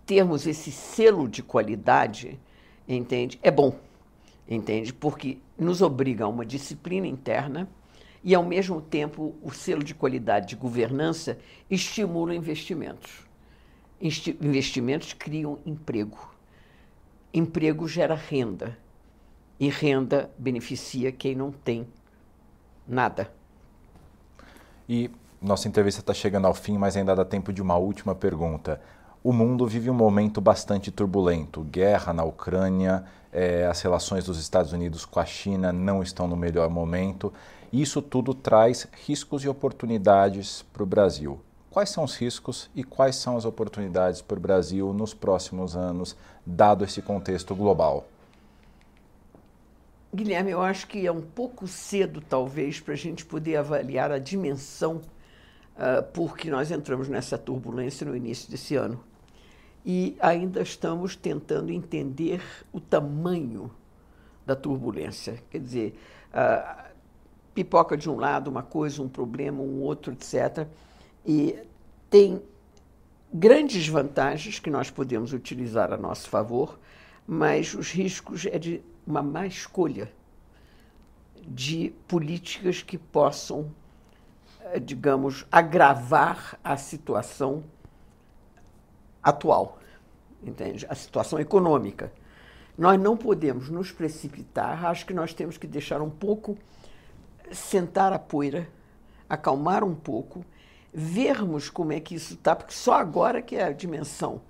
termos 0.04 0.46
esse 0.46 0.70
selo 0.70 1.28
de 1.28 1.42
qualidade, 1.42 2.38
entende? 2.88 3.38
É 3.42 3.50
bom, 3.50 3.78
entende? 4.48 4.92
Porque 4.92 5.38
nos 5.56 5.80
obriga 5.80 6.24
a 6.24 6.28
uma 6.28 6.44
disciplina 6.44 7.06
interna 7.06 7.68
e, 8.24 8.34
ao 8.34 8.44
mesmo 8.44 8.80
tempo, 8.80 9.34
o 9.42 9.50
selo 9.50 9.82
de 9.82 9.94
qualidade 9.94 10.48
de 10.48 10.56
governança 10.56 11.38
estimula 11.70 12.34
investimentos. 12.34 13.26
Investimentos 14.00 15.12
criam 15.12 15.58
emprego. 15.64 16.34
Emprego 17.32 17.86
gera 17.86 18.14
renda. 18.14 18.76
E 19.58 19.68
renda 19.68 20.30
beneficia 20.36 21.12
quem 21.12 21.36
não 21.36 21.52
tem 21.52 21.86
nada. 22.87 23.30
E 24.89 25.11
nossa 25.41 25.66
entrevista 25.66 26.01
está 26.01 26.14
chegando 26.14 26.47
ao 26.47 26.55
fim, 26.55 26.78
mas 26.78 26.97
ainda 26.97 27.16
dá 27.16 27.24
tempo 27.24 27.53
de 27.53 27.61
uma 27.61 27.76
última 27.76 28.14
pergunta. 28.14 28.80
O 29.24 29.33
mundo 29.33 29.66
vive 29.66 29.91
um 29.91 29.95
momento 29.95 30.41
bastante 30.41 30.91
turbulento. 30.91 31.62
Guerra 31.62 32.12
na 32.12 32.24
Ucrânia, 32.24 33.05
é, 33.33 33.66
as 33.66 33.80
relações 33.80 34.24
dos 34.24 34.39
Estados 34.39 34.72
Unidos 34.72 35.05
com 35.05 35.18
a 35.18 35.24
China 35.24 35.72
não 35.72 36.03
estão 36.03 36.28
no 36.28 36.37
melhor 36.37 36.68
momento. 36.68 37.33
Isso 37.72 38.03
tudo 38.03 38.35
traz 38.35 38.87
riscos 39.07 39.43
e 39.45 39.49
oportunidades 39.49 40.62
para 40.72 40.83
o 40.83 40.87
Brasil. 40.87 41.41
Quais 41.70 41.89
são 41.89 42.05
os 42.05 42.16
riscos 42.16 42.68
e 42.74 42.85
quais 42.85 43.16
são 43.16 43.37
as 43.37 43.45
oportunidades 43.45 44.20
para 44.20 44.37
o 44.37 44.41
Brasil 44.41 44.93
nos 44.93 45.14
próximos 45.14 45.74
anos, 45.74 46.14
dado 46.45 46.85
esse 46.85 47.01
contexto 47.01 47.55
global? 47.55 48.07
Guilherme, 50.14 50.50
eu 50.50 50.60
acho 50.60 50.86
que 50.88 51.06
é 51.06 51.10
um 51.10 51.22
pouco 51.22 51.66
cedo, 51.66 52.20
talvez, 52.20 52.78
para 52.78 52.92
a 52.92 52.96
gente 52.96 53.24
poder 53.24 53.56
avaliar 53.56 54.12
a 54.12 54.18
dimensão 54.18 55.00
uh, 55.74 56.02
porque 56.12 56.50
nós 56.50 56.70
entramos 56.70 57.08
nessa 57.08 57.38
turbulência 57.38 58.06
no 58.06 58.14
início 58.14 58.50
desse 58.50 58.76
ano. 58.76 59.02
E 59.86 60.14
ainda 60.20 60.60
estamos 60.60 61.16
tentando 61.16 61.72
entender 61.72 62.42
o 62.70 62.78
tamanho 62.78 63.70
da 64.44 64.54
turbulência. 64.54 65.42
Quer 65.50 65.60
dizer, 65.60 65.98
uh, 66.28 66.92
pipoca 67.54 67.96
de 67.96 68.10
um 68.10 68.16
lado 68.16 68.48
uma 68.48 68.62
coisa, 68.62 69.00
um 69.02 69.08
problema, 69.08 69.62
um 69.62 69.80
outro, 69.80 70.12
etc. 70.12 70.66
E 71.24 71.58
tem 72.10 72.42
grandes 73.32 73.88
vantagens 73.88 74.58
que 74.58 74.68
nós 74.68 74.90
podemos 74.90 75.32
utilizar 75.32 75.90
a 75.90 75.96
nosso 75.96 76.28
favor, 76.28 76.78
mas 77.26 77.72
os 77.72 77.90
riscos 77.90 78.44
é 78.44 78.58
de 78.58 78.82
uma 79.07 79.22
má 79.22 79.46
escolha 79.46 80.11
de 81.46 81.92
políticas 82.07 82.82
que 82.82 82.96
possam, 82.96 83.70
eh, 84.61 84.78
digamos, 84.78 85.44
agravar 85.50 86.59
a 86.62 86.76
situação 86.76 87.64
atual, 89.22 89.78
entende? 90.42 90.86
A 90.88 90.94
situação 90.94 91.38
econômica. 91.38 92.12
Nós 92.76 92.98
não 93.00 93.16
podemos 93.16 93.68
nos 93.68 93.92
precipitar, 93.92 94.84
acho 94.86 95.05
que 95.05 95.12
nós 95.12 95.34
temos 95.34 95.59
que 95.59 95.66
deixar 95.66 96.00
um 96.00 96.11
pouco 96.11 96.57
sentar 97.53 98.12
a 98.12 98.18
poeira, 98.18 98.68
acalmar 99.28 99.84
um 99.84 99.94
pouco, 99.94 100.44
vermos 100.92 101.68
como 101.68 101.92
é 101.92 102.00
que 102.00 102.14
isso 102.14 102.34
está, 102.34 102.57
porque 102.57 102.72
só 102.72 102.94
agora 102.94 103.42
que 103.42 103.57
a 103.57 103.72
dimensão 103.72 104.40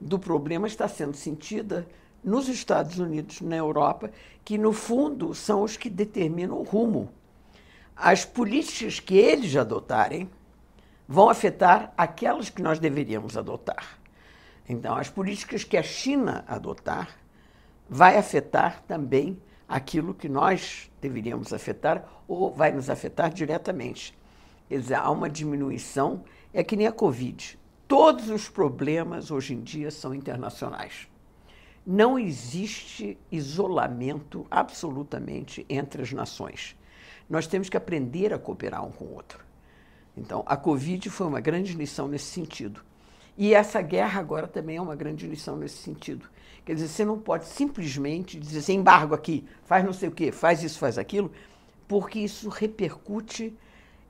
do 0.00 0.18
problema 0.18 0.66
está 0.66 0.86
sendo 0.88 1.16
sentida 1.16 1.86
nos 2.22 2.48
Estados 2.48 2.98
Unidos, 2.98 3.40
na 3.40 3.56
Europa, 3.56 4.10
que 4.44 4.58
no 4.58 4.72
fundo 4.72 5.34
são 5.34 5.62
os 5.62 5.76
que 5.76 5.88
determinam 5.90 6.58
o 6.58 6.62
rumo. 6.62 7.10
As 7.96 8.24
políticas 8.24 9.00
que 9.00 9.16
eles 9.16 9.54
adotarem 9.56 10.30
vão 11.06 11.28
afetar 11.30 11.92
aquelas 11.96 12.50
que 12.50 12.62
nós 12.62 12.78
deveríamos 12.78 13.36
adotar. 13.36 13.98
Então, 14.68 14.94
as 14.94 15.08
políticas 15.08 15.64
que 15.64 15.76
a 15.76 15.82
China 15.82 16.44
adotar 16.46 17.16
vai 17.88 18.18
afetar 18.18 18.82
também 18.82 19.40
aquilo 19.66 20.14
que 20.14 20.28
nós 20.28 20.90
deveríamos 21.00 21.52
afetar 21.52 22.06
ou 22.28 22.52
vai 22.52 22.70
nos 22.70 22.90
afetar 22.90 23.32
diretamente. 23.32 24.16
Quer 24.68 24.80
dizer, 24.80 24.94
há 24.94 25.10
uma 25.10 25.30
diminuição, 25.30 26.22
é 26.52 26.62
que 26.62 26.76
nem 26.76 26.86
a 26.86 26.92
Covid. 26.92 27.58
Todos 27.86 28.28
os 28.28 28.48
problemas 28.48 29.30
hoje 29.30 29.54
em 29.54 29.62
dia 29.62 29.90
são 29.90 30.14
internacionais. 30.14 31.08
Não 31.90 32.18
existe 32.18 33.16
isolamento 33.32 34.46
absolutamente 34.50 35.64
entre 35.70 36.02
as 36.02 36.12
nações. 36.12 36.76
Nós 37.30 37.46
temos 37.46 37.70
que 37.70 37.78
aprender 37.78 38.30
a 38.30 38.38
cooperar 38.38 38.84
um 38.84 38.92
com 38.92 39.06
o 39.06 39.14
outro. 39.14 39.42
Então, 40.14 40.42
a 40.44 40.54
Covid 40.54 41.08
foi 41.08 41.26
uma 41.26 41.40
grande 41.40 41.72
lição 41.72 42.06
nesse 42.06 42.26
sentido. 42.26 42.82
E 43.38 43.54
essa 43.54 43.80
guerra 43.80 44.20
agora 44.20 44.46
também 44.46 44.76
é 44.76 44.82
uma 44.82 44.94
grande 44.94 45.26
lição 45.26 45.56
nesse 45.56 45.78
sentido. 45.78 46.28
Quer 46.62 46.74
dizer, 46.74 46.88
você 46.88 47.06
não 47.06 47.18
pode 47.18 47.46
simplesmente 47.46 48.38
dizer 48.38 48.58
assim, 48.58 48.74
embargo 48.74 49.14
aqui, 49.14 49.46
faz 49.64 49.82
não 49.82 49.94
sei 49.94 50.10
o 50.10 50.12
quê, 50.12 50.30
faz 50.30 50.62
isso, 50.62 50.78
faz 50.78 50.98
aquilo, 50.98 51.32
porque 51.88 52.18
isso 52.18 52.50
repercute 52.50 53.56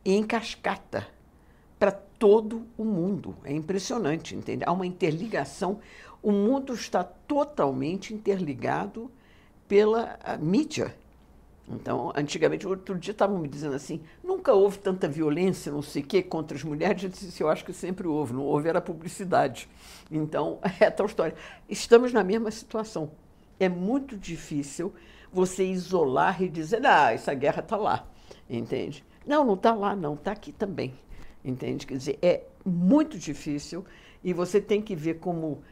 em 0.05 0.25
cascata 0.25 1.07
para 1.79 1.93
todo 1.93 2.67
o 2.77 2.85
mundo. 2.85 3.37
É 3.45 3.53
impressionante, 3.53 4.35
entende? 4.35 4.65
Há 4.67 4.73
uma 4.73 4.87
interligação 4.87 5.79
o 6.23 6.33
mundo 6.33 6.75
está 6.75 7.05
totalmente 7.05 8.13
interligado 8.13 9.11
pela 9.67 10.19
mídia. 10.41 10.95
Então, 11.71 12.11
antigamente, 12.17 12.67
outro 12.67 12.99
dia 12.99 13.13
estavam 13.13 13.39
me 13.39 13.47
dizendo 13.47 13.75
assim, 13.75 14.01
nunca 14.25 14.55
houve 14.55 14.79
tanta 14.79 15.07
violência, 15.07 15.71
não 15.71 15.83
sei 15.83 16.03
o 16.03 16.07
quê, 16.07 16.23
contra 16.23 16.57
as 16.57 16.65
mulheres. 16.65 17.03
Eu 17.03 17.11
disse, 17.11 17.41
eu 17.43 17.49
acho 17.49 17.65
que 17.65 17.75
sempre 17.75 18.09
houve, 18.09 18.33
não 18.33 18.43
houve, 18.43 18.69
era 18.69 18.81
publicidade. 18.81 19.69
Então, 20.11 20.59
é 20.81 20.91
tal 20.91 21.07
história. 21.07 21.35
Estamos 21.69 22.13
na 22.13 22.25
mesma 22.25 22.51
situação. 22.51 23.11
É 23.61 23.69
muito 23.69 24.17
difícil 24.17 24.95
você 25.31 25.65
isolar 25.65 26.43
e 26.43 26.49
dizer, 26.49 26.85
ah, 26.87 27.13
essa 27.13 27.35
guerra 27.35 27.61
está 27.61 27.77
lá, 27.77 28.09
entende? 28.49 29.05
Não, 29.27 29.45
não 29.45 29.55
está 29.55 29.75
lá, 29.75 29.95
não, 29.95 30.15
está 30.15 30.33
aqui 30.33 30.53
também, 30.53 30.95
entende? 31.45 31.87
Quer 31.87 31.99
dizer, 31.99 32.19
é 32.23 32.45
muito 32.65 33.19
difícil 33.19 33.85
e 34.25 34.33
você 34.33 34.59
tem 34.59 34.81
que 34.81 34.97
ver 34.97 35.19
como 35.19 35.63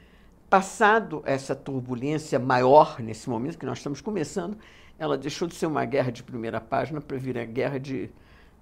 Passado 0.49 1.23
essa 1.27 1.57
turbulência 1.57 2.39
maior 2.39 3.01
nesse 3.01 3.29
momento 3.29 3.59
que 3.59 3.67
nós 3.67 3.79
estamos 3.79 4.01
começando, 4.01 4.57
ela 4.97 5.19
deixou 5.19 5.49
de 5.49 5.57
ser 5.57 5.67
uma 5.67 5.85
guerra 5.85 6.13
de 6.13 6.23
primeira 6.23 6.61
página 6.61 7.01
para 7.01 7.17
vir 7.17 7.37
a 7.37 7.45
guerra 7.45 7.81
de 7.81 8.09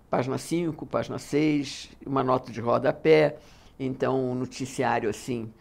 página 0.09 0.39
5, 0.39 0.87
página 0.87 1.19
6, 1.19 1.91
uma 2.07 2.25
nota 2.25 2.51
de 2.51 2.59
rodapé, 2.59 3.37
então 3.79 4.31
um 4.31 4.35
noticiário 4.35 5.11
assim, 5.11 5.53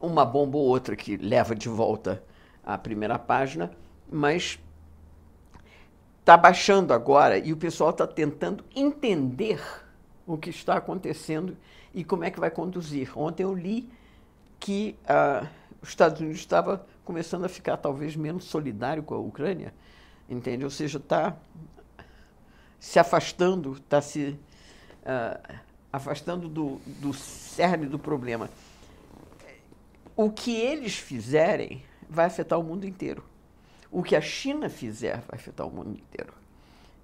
uma 0.00 0.24
bomba 0.24 0.56
ou 0.56 0.64
outra 0.64 0.94
que 0.94 1.16
leva 1.16 1.52
de 1.52 1.68
volta 1.68 2.22
à 2.64 2.78
primeira 2.78 3.18
página, 3.18 3.68
mas 4.08 4.60
está 6.20 6.36
baixando 6.36 6.94
agora 6.94 7.38
e 7.38 7.52
o 7.52 7.56
pessoal 7.56 7.90
está 7.90 8.06
tentando 8.06 8.64
entender 8.72 9.60
o 10.24 10.38
que 10.38 10.50
está 10.50 10.76
acontecendo 10.76 11.56
e 11.92 12.04
como 12.04 12.22
é 12.22 12.30
que 12.30 12.38
vai 12.38 12.52
conduzir. 12.52 13.10
Ontem 13.18 13.42
eu 13.42 13.52
li 13.52 13.90
que 14.60 14.96
uh, 15.02 15.61
os 15.82 15.88
Estados 15.88 16.20
Unidos 16.20 16.38
estava 16.38 16.86
começando 17.04 17.44
a 17.44 17.48
ficar 17.48 17.76
talvez 17.76 18.14
menos 18.14 18.44
solidário 18.44 19.02
com 19.02 19.14
a 19.14 19.18
Ucrânia, 19.18 19.74
entende? 20.28 20.64
Ou 20.64 20.70
seja, 20.70 20.98
está 20.98 21.36
se 22.78 22.98
afastando, 22.98 23.72
está 23.72 24.00
se 24.00 24.38
uh, 25.02 25.56
afastando 25.92 26.48
do, 26.48 26.80
do 27.00 27.12
cerne 27.12 27.86
do 27.86 27.98
problema. 27.98 28.48
O 30.16 30.30
que 30.30 30.54
eles 30.54 30.96
fizerem 30.96 31.82
vai 32.08 32.26
afetar 32.26 32.58
o 32.58 32.62
mundo 32.62 32.86
inteiro. 32.86 33.24
O 33.90 34.02
que 34.02 34.14
a 34.14 34.20
China 34.20 34.68
fizer 34.68 35.16
vai 35.28 35.38
afetar 35.38 35.66
o 35.66 35.70
mundo 35.70 35.90
inteiro. 35.90 36.32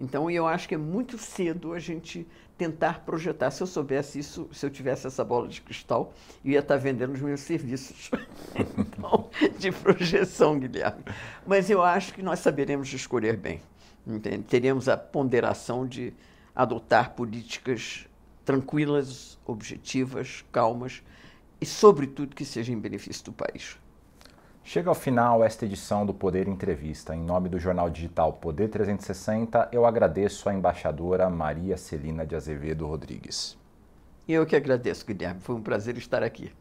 Então, 0.01 0.31
eu 0.31 0.47
acho 0.47 0.69
que 0.69 0.75
é 0.75 0.79
muito 0.79 1.19
cedo 1.19 1.73
a 1.73 1.79
gente 1.79 2.27
tentar 2.57 3.01
projetar. 3.01 3.51
Se 3.51 3.63
eu 3.63 3.67
soubesse 3.67 4.19
isso, 4.19 4.49
se 4.53 4.65
eu 4.65 4.71
tivesse 4.71 5.07
essa 5.07 5.25
bola 5.25 5.49
de 5.49 5.61
cristal, 5.61 6.15
eu 6.45 6.53
ia 6.53 6.61
estar 6.61 6.77
vendendo 6.77 7.15
os 7.15 7.21
meus 7.21 7.41
serviços 7.41 8.11
então, 8.55 9.29
de 9.59 9.73
projeção, 9.73 10.59
Guilherme. 10.59 11.03
Mas 11.47 11.69
eu 11.69 11.83
acho 11.83 12.15
que 12.15 12.23
nós 12.23 12.39
saberemos 12.39 12.93
escolher 12.93 13.37
bem. 13.37 13.61
Entende? 14.07 14.45
Teremos 14.45 14.89
a 14.89 14.97
ponderação 14.97 15.87
de 15.87 16.15
adotar 16.55 17.13
políticas 17.15 18.07
tranquilas, 18.45 19.39
objetivas, 19.45 20.45
calmas 20.51 21.03
e, 21.61 21.67
sobretudo, 21.67 22.35
que 22.35 22.45
sejam 22.45 22.75
em 22.75 22.79
benefício 22.79 23.25
do 23.25 23.33
país. 23.33 23.77
Chega 24.71 24.91
ao 24.91 24.95
final 24.95 25.43
esta 25.43 25.65
edição 25.65 26.05
do 26.05 26.13
Poder 26.13 26.47
Entrevista. 26.47 27.17
Em 27.17 27.23
nome 27.23 27.49
do 27.49 27.59
jornal 27.59 27.89
digital 27.89 28.35
Poder 28.35 28.69
360, 28.69 29.71
eu 29.73 29.87
agradeço 29.87 30.47
à 30.47 30.53
embaixadora 30.53 31.31
Maria 31.31 31.79
Celina 31.79 32.27
de 32.27 32.37
Azevedo 32.37 32.87
Rodrigues. 32.87 33.57
Eu 34.29 34.45
que 34.45 34.55
agradeço, 34.55 35.07
Guilherme. 35.07 35.41
Foi 35.41 35.57
um 35.57 35.63
prazer 35.63 35.97
estar 35.97 36.23
aqui. 36.23 36.53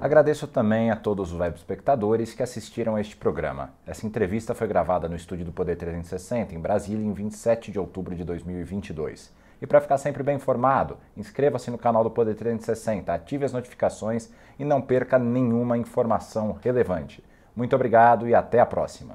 Agradeço 0.00 0.48
também 0.48 0.90
a 0.90 0.96
todos 0.96 1.32
os 1.32 1.38
web 1.38 1.56
espectadores 1.56 2.34
que 2.34 2.42
assistiram 2.42 2.96
a 2.96 3.00
este 3.00 3.14
programa. 3.14 3.72
Essa 3.86 4.04
entrevista 4.04 4.52
foi 4.52 4.66
gravada 4.66 5.08
no 5.08 5.14
estúdio 5.14 5.44
do 5.44 5.52
Poder 5.52 5.76
360, 5.76 6.56
em 6.56 6.58
Brasília, 6.58 7.06
em 7.06 7.12
27 7.12 7.70
de 7.70 7.78
outubro 7.78 8.16
de 8.16 8.24
2022. 8.24 9.32
E 9.62 9.66
para 9.66 9.80
ficar 9.80 9.96
sempre 9.96 10.24
bem 10.24 10.34
informado, 10.34 10.98
inscreva-se 11.16 11.70
no 11.70 11.78
canal 11.78 12.02
do 12.02 12.10
Poder 12.10 12.34
360, 12.34 13.14
ative 13.14 13.44
as 13.44 13.52
notificações 13.52 14.28
e 14.58 14.64
não 14.64 14.82
perca 14.82 15.20
nenhuma 15.20 15.78
informação 15.78 16.58
relevante. 16.60 17.22
Muito 17.54 17.76
obrigado 17.76 18.26
e 18.26 18.34
até 18.34 18.58
a 18.58 18.66
próxima. 18.66 19.14